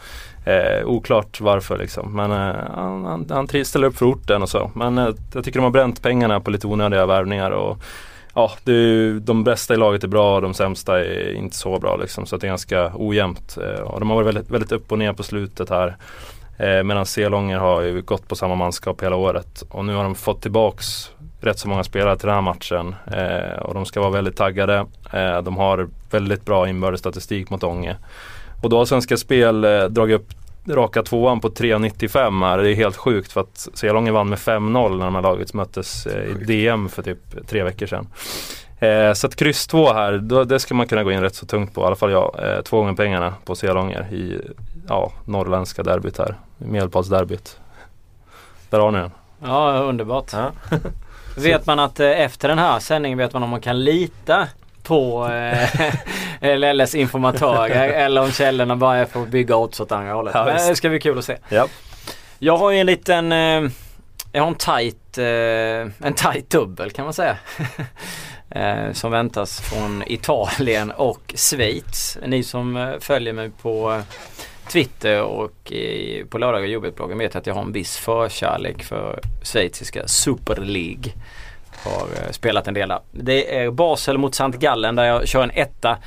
[0.55, 2.17] Eh, oklart varför liksom.
[2.17, 4.71] Men eh, han, han, han ställer upp för orten och så.
[4.75, 7.51] Men eh, jag tycker de har bränt pengarna på lite onödiga värvningar.
[7.51, 7.83] Och,
[8.39, 11.79] ja, det är, de bästa i laget är bra och de sämsta är inte så
[11.79, 12.27] bra liksom.
[12.27, 13.59] Så det är ganska ojämnt.
[13.63, 15.97] Eh, och de har varit väldigt, väldigt upp och ner på slutet här.
[16.59, 19.63] Eh, Medan Selånger har ju gått på samma manskap hela året.
[19.71, 22.95] Och nu har de fått tillbaks rätt så många spelare till den här matchen.
[23.13, 24.87] Eh, och de ska vara väldigt taggade.
[25.13, 27.97] Eh, de har väldigt bra inbördes statistik mot Ånge.
[28.63, 30.29] Och då har Svenska Spel eh, dragit upp
[30.69, 32.59] raka tvåan på 3.95 här.
[32.59, 36.07] Det är helt sjukt för att Selången vann med 5-0 när de här laget möttes
[36.07, 38.07] eh, i DM för typ tre veckor sedan.
[38.79, 41.47] Eh, så att kryss 2 här, då, det ska man kunna gå in rätt så
[41.47, 41.81] tungt på.
[41.81, 42.37] I alla fall jag.
[42.43, 44.41] Eh, två gånger pengarna på Selånger i
[44.89, 46.35] ja, norrländska derbyt här.
[46.59, 47.61] Medelpadsderbyt.
[48.71, 49.11] Där har ni den.
[49.45, 50.33] Ja, underbart.
[50.33, 50.51] Ja.
[51.37, 54.49] vet man att eh, efter den här sändningen vet man om man kan lita
[54.89, 55.29] på
[56.41, 60.35] eh, LLs informatörer eller om källorna bara är för att bygga odds åt andra hållet.
[60.35, 61.37] Ja, Men det ska bli kul att se.
[61.49, 61.69] Ja.
[62.39, 63.71] Jag har ju en liten eh,
[64.33, 67.37] Jag har en tight eh, En tight dubbel kan man säga.
[68.51, 72.19] eh, som väntas från Italien och Schweiz.
[72.27, 74.03] Ni som följer mig på
[74.69, 79.21] Twitter och i, på lördag och jobbet-bloggen vet att jag har en viss förkärlek för
[79.43, 81.13] schweiziska Super League.
[81.89, 83.01] Har eh, spelat en del där.
[83.13, 85.99] Det är Basel mot Sant Gallen där jag kör en etta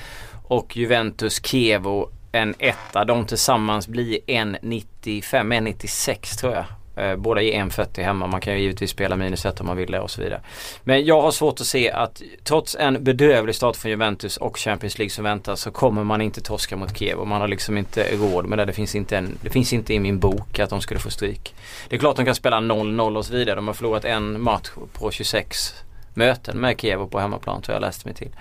[0.43, 3.05] och Juventus Kevo en etta.
[3.05, 6.65] De tillsammans blir 1,95, 1,96 tror jag.
[7.01, 8.27] Eh, båda ger 1,40 hemma.
[8.27, 10.41] Man kan ju givetvis spela minus ett om man vill det och så vidare.
[10.83, 14.97] Men jag har svårt att se att trots en bedrövlig start från Juventus och Champions
[14.97, 18.15] League som väntas så kommer man inte torska mot Kiev och man har liksom inte
[18.15, 18.65] råd med det.
[18.65, 21.55] Det finns inte, en, det finns inte i min bok att de skulle få stryk.
[21.89, 23.55] Det är klart de kan spela 0-0 och så vidare.
[23.55, 25.73] De har förlorat en match på 26
[26.13, 28.31] möten med Kiev på hemmaplan tror jag läste mig till.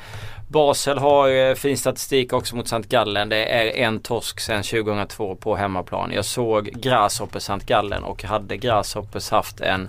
[0.52, 2.82] Basel har eh, fin statistik också mot St.
[2.88, 3.28] Gallen.
[3.28, 6.12] Det är en torsk sedan 2002 på hemmaplan.
[6.12, 7.66] Jag såg Grasshoppers St.
[7.66, 9.88] Gallen och hade Grasshoppers haft en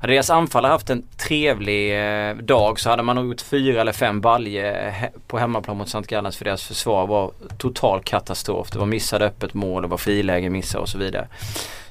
[0.00, 1.98] hade deras anfallare haft en trevlig
[2.28, 5.86] eh, dag så hade man nog gjort fyra eller fem baljer he- på hemmaplan mot
[5.86, 6.00] St.
[6.08, 8.70] Gallens för deras försvar var total katastrof.
[8.70, 11.28] Det var missade öppet mål, det var friläge missade och så vidare.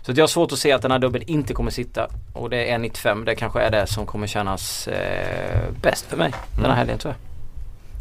[0.01, 2.07] Så jag har svårt att se att den här dubbeln inte kommer sitta.
[2.33, 3.25] Och det är 95.
[3.25, 7.13] Det kanske är det som kommer kännas eh, bäst för mig den här helgen tror
[7.13, 7.26] jag.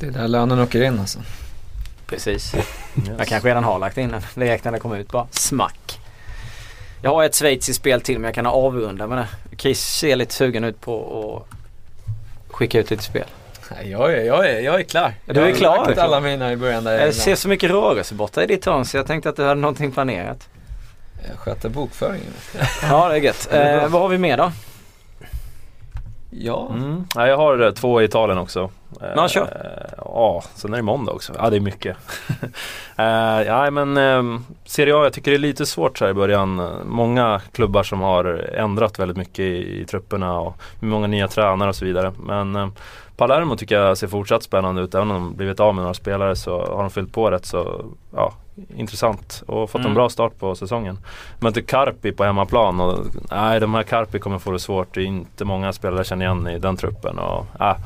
[0.01, 1.19] Det är där lönen åker in alltså.
[2.07, 2.55] Precis.
[3.19, 5.27] Jag kanske redan har lagt in den direkt när den kommer ut bara.
[5.31, 6.01] Smack.
[7.03, 9.57] Jag har ett schweiziskt spel till men jag kan avrunda med det.
[9.57, 13.25] Chris ser lite sugen ut på att skicka ut lite spel.
[13.71, 15.15] Nej, Jag är, jag är, jag är klar.
[15.25, 16.05] Du är jag har klar, lagt klar.
[16.05, 17.05] alla mina i början där.
[17.05, 19.61] Jag ser så mycket rörelse borta i ditt hörn så jag tänkte att du hade
[19.61, 20.49] någonting planerat.
[21.29, 22.33] Jag sköter bokföringen.
[22.83, 23.49] Ja det är gött.
[23.53, 24.53] Eh, vad har vi mer då?
[26.39, 26.69] Ja.
[26.75, 27.05] Mm.
[27.15, 28.71] Ja, jag har eh, två i Italien också.
[29.01, 29.43] Eh, Ja, kör.
[29.43, 31.33] eh, Ja, sen är det måndag också.
[31.39, 31.97] Ja, det är mycket.
[33.47, 36.71] Ja, men eh, Serie A, jag tycker det är lite svårt så här i början.
[36.87, 41.69] Många klubbar som har ändrat väldigt mycket i, i trupperna och med många nya tränare
[41.69, 42.13] och så vidare.
[42.27, 42.69] Men eh,
[43.17, 44.95] Palermo tycker jag ser fortsatt spännande ut.
[44.95, 47.85] Även om de blivit av med några spelare så har de fyllt på rätt så
[48.15, 48.33] ja,
[48.77, 49.89] intressant och fått Mm.
[49.91, 50.99] en bra start på säsongen.
[51.39, 52.99] Möter Carpi på hemmaplan och
[53.31, 54.95] nej, de här Carpi kommer få det svårt.
[54.95, 57.19] Det är inte många spelare jag känner igen i den truppen.
[57.19, 57.77] Och, äh,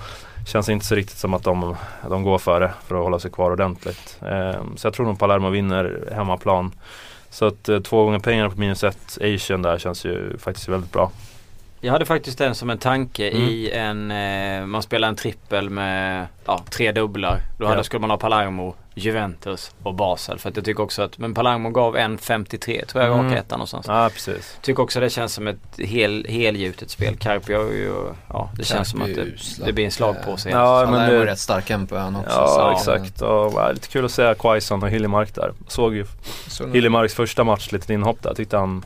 [0.47, 1.77] Känns inte så riktigt som att de,
[2.09, 4.19] de går före för att hålla sig kvar ordentligt.
[4.23, 6.73] Eh, så jag tror nog Palermo vinner hemmaplan.
[7.31, 10.93] Så att eh, två gånger pengarna på minus ett Asian där känns ju faktiskt väldigt
[10.93, 11.11] bra.
[11.83, 13.43] Jag hade faktiskt den som en tanke Mm.
[13.49, 17.41] i en, eh, man spelar en trippel med ja, tre dubblar.
[17.59, 17.85] Då hade, Ja.
[17.85, 20.39] skulle man ha Palermo, Juventus och Basel.
[20.39, 23.27] För att jag tycker också att, men Palermo gav en 53 tror jag Mm.
[23.27, 23.87] raka ettan någonstans.
[23.89, 24.59] Ja precis.
[24.63, 27.17] Tycker också det känns som ett hel, helgjutet spel.
[27.17, 27.95] Carpi har ju,
[28.29, 29.27] ja det känns som att det,
[29.67, 30.51] det blir en slagpåse.
[30.51, 32.31] Ja, men men det- var rätt stark en på ön också.
[32.31, 33.23] Ja, så- exakt.
[33.23, 35.53] Och, ja, lite kul att se Quaison och Hiljemark där.
[35.69, 36.07] Såg ju
[36.73, 38.35] Hiljemarks första match, litet inhopp där.
[38.35, 38.85] Tyckte han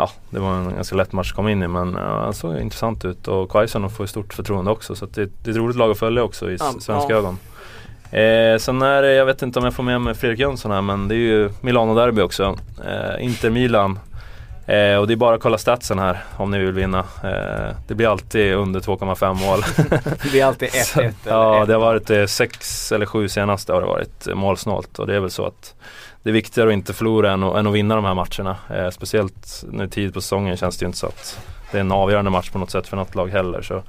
[0.00, 2.58] Ja, det var en ganska lätt match att komma in i men ja, han såg
[2.58, 5.90] intressant ut och Quaison får stort förtroende också så det, det är ett roligt lag
[5.90, 7.18] att följa också i Ja, svenska ja.
[7.18, 7.38] ögon.
[8.12, 10.80] Eh, sen är det, jag vet inte om jag får med mig Fredrik Jönsson här
[10.82, 12.56] men det är ju Milano-derby också.
[12.86, 13.98] Eh, Inter Milan.
[14.66, 16.98] Eh, och det är bara att kolla statsen här om ni vill vinna.
[16.98, 19.60] Eh, det blir alltid under 2,5 mål.
[20.22, 21.66] Det blir alltid 1-1 Så- eller Ja, 1-0.
[21.66, 25.14] det har varit eh, sex eller sju senaste har det varit eh, målsnålt och det
[25.16, 25.74] är väl så att
[26.22, 28.56] det är viktigare att inte förlora än att, än att vinna de här matcherna.
[28.70, 31.40] Eh, speciellt nu tidigt på säsongen känns det ju inte så att
[31.72, 33.62] det är en avgörande match på något sätt för något lag heller.
[33.62, 33.82] Så,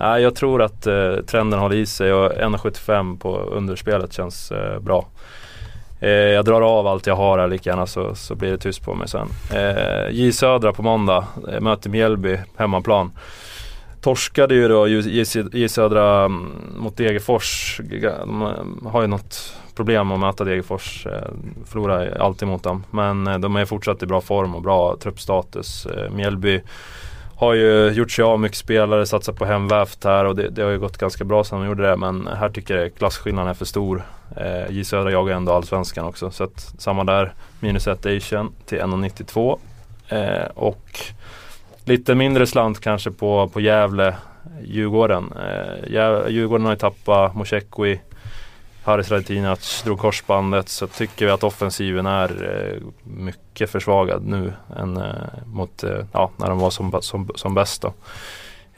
[0.00, 4.80] Eh, jag tror att eh, trenden håller i sig och 1,75 på underspelet känns eh,
[4.80, 5.06] bra.
[6.00, 8.84] Eh, jag drar av allt jag har här lika gärna så, så blir det tyst
[8.84, 9.28] på mig sen.
[9.54, 13.12] Eh, J Södra på måndag, eh, möter Mjällby, hemmaplan.
[14.00, 17.80] Torskade ju då J-Södra mm, mot Degerfors.
[17.90, 21.06] De eh, har ju något problem att möta Degerfors.
[21.06, 21.28] Eh,
[21.66, 22.84] Förlorar alltid mot dem.
[22.90, 25.86] Men eh, de är fortsatt i bra form och bra truppstatus.
[25.86, 26.62] Eh, Mjällby
[27.36, 30.70] har ju gjort sig av mycket spelare, satsat på hemvävt här och det, det, har
[30.70, 31.96] ju gått ganska bra sedan de gjorde det.
[31.96, 34.02] Men här tycker jag klasskillnaden är för stor.
[34.36, 36.30] Eh, J Södra jagar ändå allsvenskan också.
[36.30, 39.58] Så att samma där, minus 1 Asian till 1,92.
[40.08, 41.00] Eh, och
[41.84, 44.14] lite mindre slant kanske på, på Gävle,
[44.62, 45.32] Djurgården.
[45.32, 48.00] Eh, Djurgården har ju tappat Mosekwi
[48.88, 54.96] Haris Radetinac drog korsbandet så tycker vi att offensiven är eh, mycket försvagad nu än
[54.96, 55.12] eh,
[55.46, 57.92] mot, eh, ja, när de var som, som, som bäst då.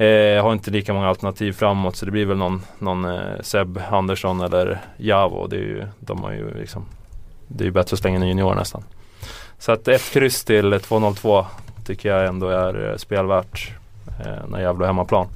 [0.04, 3.80] Eh, har inte lika många alternativ framåt så det blir väl någon, någon eh, Seb
[3.90, 5.46] Andersson eller Javo.
[5.46, 6.84] Det är ju, de har ju liksom,
[7.48, 8.84] det är ju bättre att slänga en junior nästan.
[9.58, 11.44] Så att ett kryss till 2-0-2
[11.86, 13.70] tycker jag ändå är spelvärt
[14.24, 15.26] eh, när Gävle hemmaplan.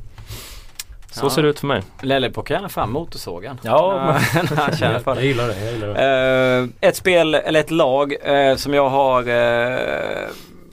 [1.14, 1.30] Så ja.
[1.30, 1.82] ser det ut för mig.
[2.00, 3.60] Lelle plockar gärna fram motorsågen.
[3.62, 5.20] Ja, men han känner för det.
[5.20, 5.64] Jag gillar det.
[5.64, 6.62] Jag gillar det.
[6.62, 10.28] Uh, ett spel, eller ett lag uh, som jag har uh,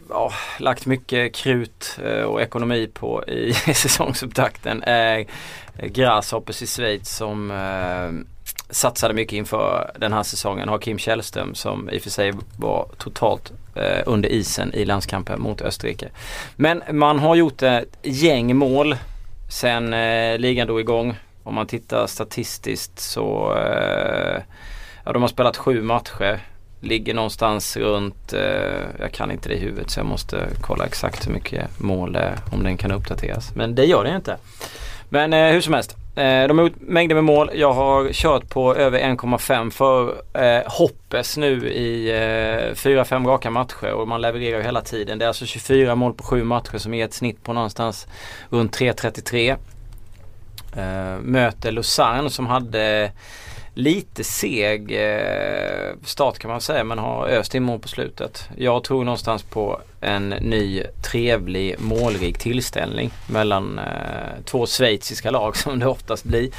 [0.10, 5.26] oh, lagt mycket krut och ekonomi på i säsongsupptakten är
[5.84, 7.52] Grasshoppers i Schweiz som
[8.70, 10.70] satsade mycket inför den här säsongen.
[10.70, 13.52] Har Kim Källström som i och för sig var totalt
[14.06, 16.10] under isen i landskampen mot Österrike.
[16.56, 18.96] Men man har gjort ett gäng mål
[19.52, 21.16] Sen eh, ligan då igång.
[21.44, 24.42] Om man tittar statistiskt så eh,
[25.06, 26.40] ja, de har spelat sju matcher.
[26.80, 31.28] Ligger någonstans runt, eh, jag kan inte det i huvudet så jag måste kolla exakt
[31.28, 33.56] hur mycket mål det är om den kan uppdateras.
[33.56, 34.38] Men det gör den inte.
[35.10, 35.98] Men eh, hur som helst.
[36.16, 37.50] Eh, de har gjort mängder med mål.
[37.54, 43.92] Jag har kört på över 1,5 för eh, Hoppes nu i eh, 4-5 raka matcher
[43.92, 45.20] och man levererar ju hela tiden.
[45.20, 48.08] Det är alltså 24 mål på 7 matcher som ger ett snitt på någonstans
[48.50, 49.58] runt 3.33.
[50.76, 53.12] Eh, möter Lausanne som hade
[53.74, 58.50] lite seg eh, start kan man säga men har öst in mål på slutet.
[58.58, 63.86] Jag tror någonstans på en ny trevlig målrik tillställning mellan eh,
[64.46, 66.50] två schweiziska lag som det oftast blir.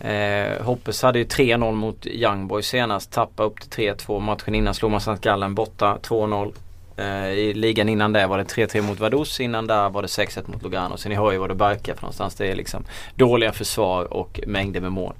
[0.00, 3.12] Eh, Hoppes hade ju 3-0 mot Young Boys senast.
[3.12, 4.20] Tappade upp till 3-2.
[4.20, 5.18] Matchen innan slog man St.
[5.20, 6.54] Gallen borta 2-0.
[6.96, 9.40] Eh, I ligan innan det var det 3-3 mot Vaduz.
[9.40, 10.96] Innan där var det 6-1 mot Lugano.
[10.96, 12.34] Så ni hör ju vad det barkar för någonstans.
[12.34, 15.14] Det är liksom dåliga försvar och mängder med mål.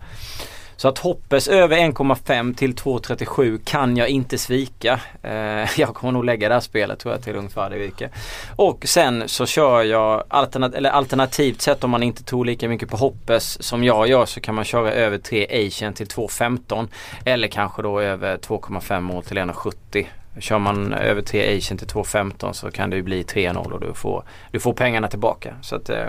[0.82, 5.00] Så att Hoppes över 1,5 till 2,37 kan jag inte svika.
[5.22, 8.08] Eh, jag kommer nog lägga det här spelet tror jag till ungefär det.
[8.56, 12.90] Och sen så kör jag alternat eller alternativt sett om man inte tror lika mycket
[12.90, 16.88] på Hoppes som jag gör så kan man köra över 3 Asian till 2,15
[17.24, 20.06] eller kanske då över 2,5 mål till 1,70.
[20.38, 23.94] Kör man över 3 Asian till 2,15 så kan det ju bli 3-0 och du
[23.94, 25.54] får, du får pengarna tillbaka.
[25.62, 26.06] Så att, eh,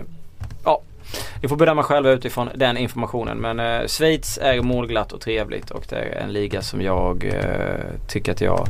[0.65, 0.81] ja,
[1.41, 3.37] ni får bedöma själva utifrån den informationen.
[3.37, 8.09] Men eh, Schweiz är målglatt och trevligt och det är en liga som jag eh,
[8.09, 8.67] tycker att jag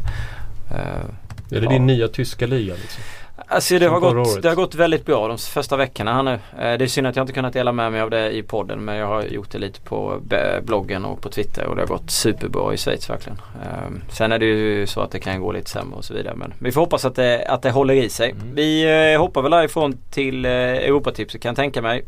[0.72, 2.74] eh, Är det din nya tyska liga?
[2.74, 3.04] Liksom?
[3.48, 6.32] Alltså det har, gått, det har gått väldigt bra de första veckorna här nu.
[6.34, 8.86] Eh, det är synd att jag inte kunnat dela med mig av det i podden
[8.86, 10.22] men jag har gjort det lite på
[10.64, 13.38] bloggen och på Twitter och det har gått superbra i Schweiz verkligen.
[13.64, 16.36] Ehm, sen är det ju så att det kan gå lite sämre och så vidare
[16.36, 18.32] men vi får hoppas att det, att det håller i sig.
[18.32, 18.56] Mm.
[18.56, 22.06] Vi eh, hoppar väl härifrån till eh, Europatipset kan jag tänka mig.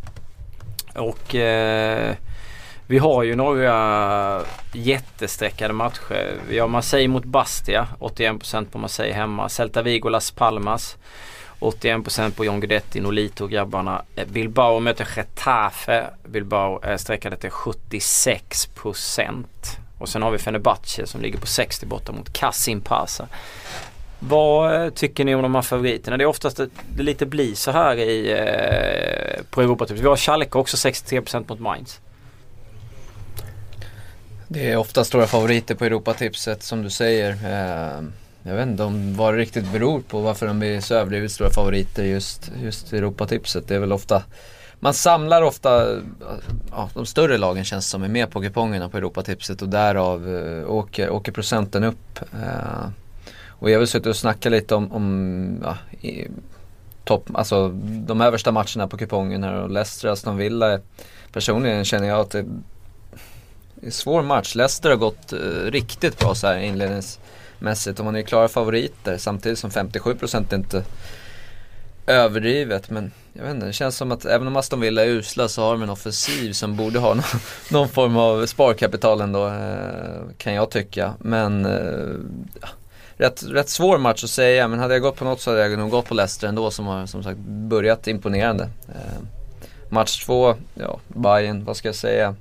[0.95, 2.15] Och eh,
[2.87, 4.41] vi har ju några
[4.73, 6.37] jättesträckade matcher.
[6.49, 7.87] Vi har Marseille mot Bastia.
[7.99, 9.49] 81% på Marseille hemma.
[9.49, 10.97] Celta Vigo Las Palmas.
[11.59, 14.01] 81% på John Guidetti, Nolito och grabbarna.
[14.15, 16.05] Eh, Bilbao möter Getafe.
[16.23, 19.45] Bilbao är sträckade till 76%.
[19.97, 23.27] Och sen har vi Fenerbahce som ligger på 60 borta mot Kasim Pasa.
[24.27, 26.17] Vad eh, tycker ni om de här favoriterna?
[26.17, 30.01] Det är oftast det, det lite blir så här i, eh, på Europatips.
[30.01, 31.99] Vi har Schalke också 63% mot Mainz.
[34.47, 37.31] Det är ofta stora favoriter på Europatipset som du säger.
[37.31, 38.03] Eh,
[38.43, 41.49] jag vet inte om vad det riktigt beror på varför de är så överdrivet stora
[41.49, 43.67] favoriter just, just Europatipset.
[43.67, 44.23] Det är väl ofta
[44.79, 46.01] man samlar ofta
[46.71, 50.71] ja, de större lagen känns som är med på kupongerna på Europatipset och därav eh,
[50.71, 52.19] åker, åker procenten upp.
[52.33, 52.87] Eh,
[53.59, 56.27] och jag har väl suttit och snackat lite om, om ja, i,
[57.05, 60.79] topp, alltså de översta matcherna på kupongen här och Leicester, Aston Villa.
[61.31, 62.45] Personligen känner jag att det är
[63.81, 64.55] en svår match.
[64.55, 69.17] Leicester har gått uh, riktigt bra så här inledningsmässigt och man är ju klara favoriter
[69.17, 70.83] samtidigt som 57% inte
[72.07, 75.47] överdrivet men jag vet inte, det känns som att även om Aston Villa är usla
[75.47, 77.23] så har de en offensiv som borde ha någon,
[77.71, 81.13] någon form av sparkapital ändå eh, kan jag tycka.
[81.19, 82.15] Men eh,
[82.61, 82.67] ja,
[83.17, 85.79] rätt, rätt svår match att säga men hade jag gått på något så hade jag
[85.79, 88.69] nog gått på Leicester ändå som har som sagt börjat imponerande.
[88.89, 89.23] Eh,
[89.89, 92.35] match två, ja Bayern, vad ska jag säga?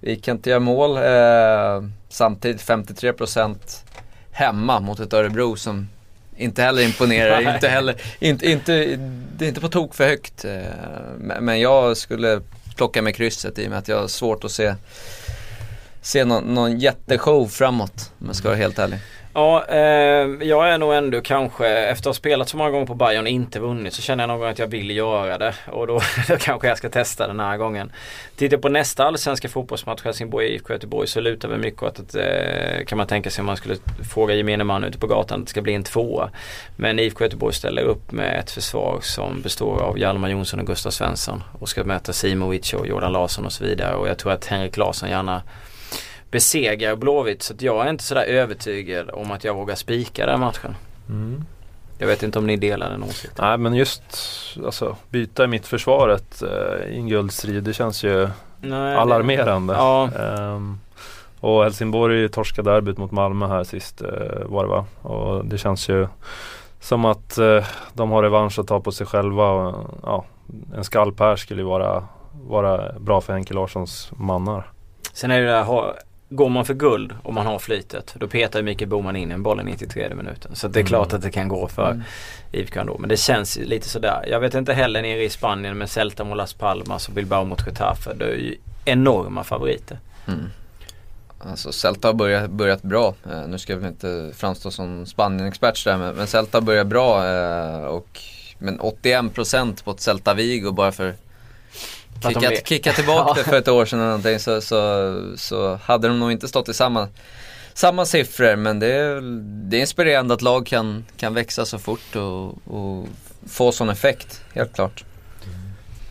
[0.00, 0.96] Vi kan inte göra mål.
[0.96, 3.84] Eh, samtidigt 53%
[4.30, 5.88] hemma mot ett Örebro som
[6.36, 7.54] inte heller imponerar.
[7.54, 8.72] inte heller, inte, inte,
[9.36, 10.44] det är inte på tok för högt.
[10.44, 10.62] Eh,
[11.18, 12.40] men jag skulle
[12.76, 14.74] plocka med krysset i och med att jag har svårt att se,
[16.02, 18.98] se någon, någon jätteshow framåt om jag ska vara helt ärlig.
[19.36, 19.78] Ja, eh,
[20.48, 23.30] jag är nog ändå kanske efter att ha spelat så många gånger på Bayern och
[23.30, 25.54] inte vunnit så känner jag någon gång att jag vill göra det.
[25.72, 27.92] Och då, då kanske jag ska testa den här gången.
[28.36, 32.84] Tittar på nästa allsvenska fotbollsmatch Helsingborg IFK Göteborg så lutar vi mycket åt att eh,
[32.86, 33.76] kan man tänka sig om man skulle
[34.10, 36.30] fråga gemene man ute på gatan att det ska bli en tvåa.
[36.76, 40.90] Men IFK Göteborg ställer upp med ett försvar som består av Hjalmar Jonsson och Gustav
[40.90, 43.94] Svensson och ska möta Simovic och Jordan Larsson och så vidare.
[43.96, 45.42] Och jag tror att Henrik Larsson gärna
[46.36, 50.74] besegrar Blåvitt så jag är inte sådär övertygad om att jag vågar spika den matchen.
[51.08, 51.44] Mm.
[51.98, 53.44] Jag vet inte om ni delar den åsikten.
[53.44, 54.02] Nej men just
[54.64, 58.28] alltså, byta i mittförsvaret eh, i en guldstrid det känns ju
[58.60, 59.74] Nej, alarmerande.
[59.74, 60.10] Ja.
[60.10, 60.78] Ehm,
[61.40, 64.08] och Helsingborg torskade derbyt mot Malmö här sist eh,
[64.44, 64.84] var det va?
[65.02, 66.08] Och det känns ju
[66.80, 69.50] som att eh, de har revansch att ta på sig själva.
[69.50, 70.24] Och, ja,
[70.74, 72.04] en skalp här skulle ju vara,
[72.48, 74.70] vara bra för Henke Larssons mannar.
[75.12, 75.64] Sen är det där,
[76.28, 79.42] går man för guld och man har flytet då petar ju Mikael Boman in en
[79.42, 80.56] boll i 93 minuten.
[80.56, 80.88] Så det är Mm.
[80.88, 82.02] klart att det kan gå för
[82.52, 82.96] IFK ändå.
[82.98, 84.24] Men det känns lite sådär.
[84.30, 87.66] Jag vet inte heller nere i Spanien med Celta mot Las Palmas och Bilbao mot
[87.66, 88.14] Getafe.
[88.14, 89.98] Det är ju enorma favoriter.
[90.28, 90.40] Mm.
[91.38, 93.14] Alltså Celta har börjat, börjat bra.
[93.30, 97.28] Eh, nu ska väl inte framstå som Spanien-expert där men, men Celta börjar bra.
[97.28, 98.20] Eh, och,
[98.58, 101.14] men 81% på ett Celta Vigo bara för
[102.22, 105.74] Att de kicka, kicka tillbaka det för ett år sedan eller någonting så, så, så
[105.82, 107.08] hade de nog inte stått i samma,
[107.74, 108.56] samma siffror.
[108.56, 109.20] Men det är,
[109.70, 113.06] det är inspirerande att lag kan, kan växa så fort och, och
[113.48, 115.04] få sån effekt, helt klart.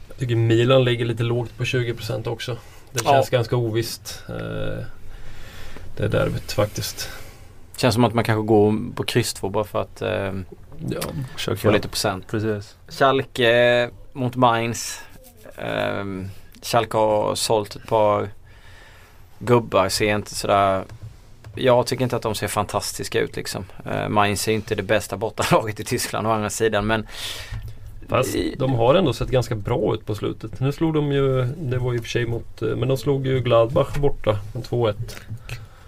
[0.07, 2.57] Jag tycker Milan ligger lite lågt på 20% också.
[2.91, 3.11] Det Ja.
[3.11, 4.23] känns ganska ovisst.
[4.29, 4.85] Eh,
[5.97, 7.09] det derbyt faktiskt.
[7.77, 10.33] Känns som att man kanske går på kryss två bara för att eh,
[10.89, 11.55] Ja.
[11.55, 12.27] Få lite procent.
[12.27, 12.75] Precis.
[12.87, 15.01] Schalke mot Mainz.
[15.57, 16.29] Um,
[16.61, 18.29] Schalke har sålt ett par
[19.39, 19.89] gubbar.
[19.89, 20.83] Ser inte sådär
[21.57, 23.65] jag tycker inte att de ser fantastiska ut liksom.
[23.87, 27.07] Uh, Mainz är inte det bästa bortalaget i Tyskland å andra sidan men
[28.09, 30.59] Fast de har ändå sett ganska bra ut på slutet.
[30.59, 33.27] Nu slog de ju, det var i och för sig mot, eh, men de slog
[33.27, 34.93] ju Gladbach borta med 2-1.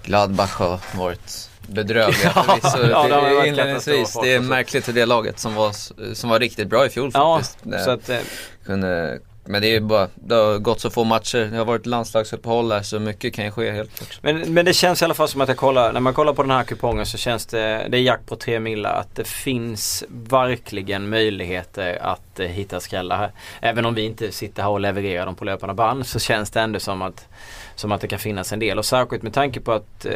[0.04, 2.90] Gladbach har varit bedrövliga Ja, förvisso.
[2.92, 4.18] ja, det inledningsvis.
[4.24, 5.72] Det är märkligt hur det laget som var,
[6.14, 7.74] som var riktigt bra i fjol ja, faktiskt.
[7.74, 8.20] Eh, så att, eh,
[8.66, 11.50] kunde, men det är ju bara, det har gått så få matcher.
[11.52, 14.20] Det har varit landslagsuppehåll där så mycket kan ju ske helt klart.
[14.22, 16.42] Men, men det känns i alla fall som att jag kollar, när man kollar på
[16.42, 20.04] den här kupongen så känns det, det är jack på tre millar att det finns
[20.10, 23.32] verkligen möjligheter att eh, hitta skrällar här.
[23.62, 26.62] Även om vi inte sitter här och levererar dem på löpande band så känns det
[26.62, 27.28] ändå som att,
[27.76, 28.78] som att det kan finnas en del.
[28.78, 30.12] Och särskilt med tanke på att eh,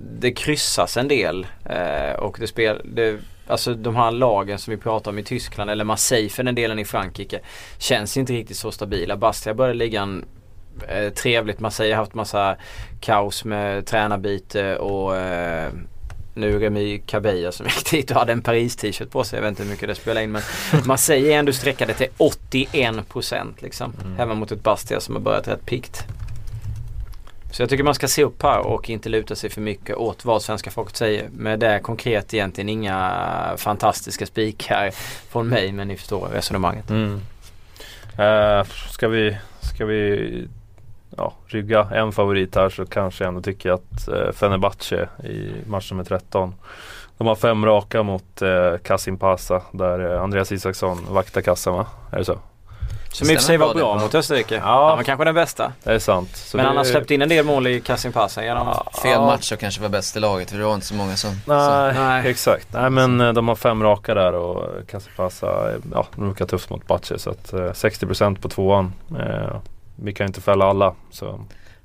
[0.00, 3.18] det kryssas en del eh, och det spel, det,
[3.50, 6.78] Alltså de här lagen som vi pratar om i Tyskland eller Marseille för den delen
[6.78, 7.40] i Frankrike
[7.78, 9.16] känns inte riktigt så stabila.
[9.16, 10.24] Bastia börjar ligga en
[10.88, 11.60] eh, trevligt.
[11.60, 12.56] Marseille har haft massa
[13.00, 15.72] kaos med tränarbyte och eh,
[16.34, 19.36] nu Remy Kabeya som gick dit och hade en Paris-t-shirt på sig.
[19.36, 20.42] Jag vet inte hur mycket det spelar in men
[20.84, 23.94] Marseille är ändå sträckade till 81% liksom.
[24.18, 26.04] Hemma mot ett Bastia som har börjat rätt pikt.
[27.50, 30.24] Så jag tycker man ska se upp här och inte luta sig för mycket åt
[30.24, 31.28] vad svenska folket säger.
[31.28, 34.90] Med det konkret egentligen inga fantastiska spikar
[35.30, 36.90] från mig men ni förstår resonemanget.
[36.90, 37.20] Mm.
[38.18, 40.48] Uh, ska vi, ska vi
[41.16, 45.90] ja, rygga en favorit här så kanske jag ändå tycker att uh, Fenerbahce i match
[45.90, 46.54] nummer 13
[47.18, 51.74] De har fem raka mot eh, uh, Kasim Pasa där uh, Andreas Isaksson vaktar kassan
[51.74, 51.86] va?
[52.12, 52.38] Är det så?
[53.12, 54.54] Som i och för sig var bra mot Österrike.
[54.54, 54.88] Ja.
[54.88, 55.72] Han var kanske den bästa.
[55.84, 56.36] Det är sant.
[56.36, 58.66] Så men det, han har släppt in en del mål i Kasim Pasa genom...
[58.66, 60.94] Ja, Fel ja, match så kanske var bäst i laget för det var inte så
[60.94, 61.30] många som...
[61.46, 62.30] Nej, Nej.
[62.30, 62.72] exakt.
[62.72, 66.46] Nej men eh, de har fem raka där och Kasim Pasa, eh, ja, de brukar
[66.46, 68.92] tufft mot Bache så att eh, 60% på tvåan.
[69.18, 69.56] Eh,
[69.96, 71.40] vi kan ju inte fälla alla så.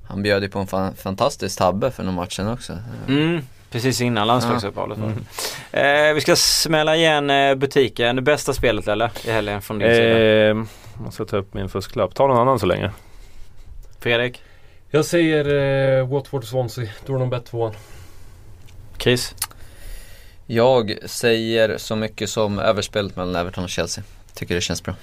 [0.08, 2.72] Han bjöd ju på en fan, fantastisk tabbe för den matchen också.
[3.08, 4.98] Mm, precis innan landslagsuppehållet.
[4.98, 5.12] var
[5.70, 6.08] det.
[6.08, 8.16] Eh, vi ska smälla igen eh, butiken.
[8.16, 9.10] Det bästa spelet eller?
[9.24, 10.66] I helgen från din sida.
[10.96, 12.14] Eh, måste ta upp min fusklapp.
[12.14, 12.90] Ta någon annan så länge.
[14.00, 14.42] Fredrik?
[14.90, 15.44] Jag säger
[15.98, 16.88] eh, Watford Swansea.
[17.06, 17.72] Då är de bett tvåan.
[18.98, 19.34] Chris?
[20.46, 24.04] Jag säger så mycket som överspelet mellan Everton och Chelsea.
[24.34, 24.94] Tycker det känns bra.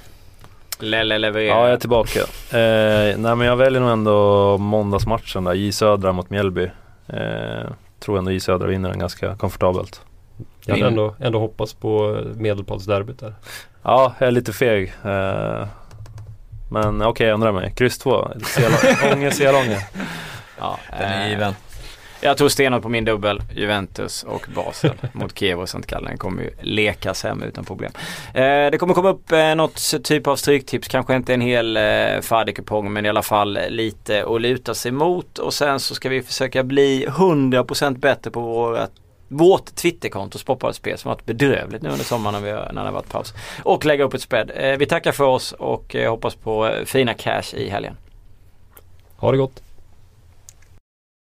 [0.80, 1.58] Lelle levererar.
[1.58, 2.20] Ja, jag är tillbaka.
[2.20, 6.70] Eh, nej men jag väljer nog ändå måndagsmatchen där, J Södra mot Mjällby.
[7.08, 10.02] Eh, tror ändå J Södra vinner den ganska komfortabelt.
[10.66, 13.34] Jag hade ändå, ändå hoppats på medelpadsderbyt där.
[13.84, 14.94] Ja, jag är lite feg.
[15.04, 15.68] Eh,
[16.74, 17.74] men okej, okay, jag ändrar mig.
[17.76, 18.12] Kryss 2.
[19.14, 19.88] Ånge-Selånge.
[20.60, 21.54] ja, Den är given.
[22.22, 25.80] Jag tog stenhårt på min dubbel, Juventus och Basel mot Kiev och St.
[25.88, 26.10] Gallen.
[26.10, 27.92] Den kommer ju lekas hem utan problem.
[28.34, 32.22] Eh, det kommer komma upp eh, något typ av stryktips, kanske inte en hel eh,
[32.22, 35.40] färdig kupong men i alla fall lite att luta sig mot.
[35.40, 38.88] Och sen så ska vi försöka bli 100% bättre på våra
[39.34, 42.88] vårt Twitterkonto Sportbladetspel som har varit bedrövligt nu under sommaren när, vi har, när det
[42.88, 43.34] har varit paus.
[43.64, 44.52] Och lägga upp ett spread.
[44.56, 47.98] Eh, vi tackar för oss och eh, hoppas på eh, fina cash i helgen.
[49.16, 49.62] Ha det gott!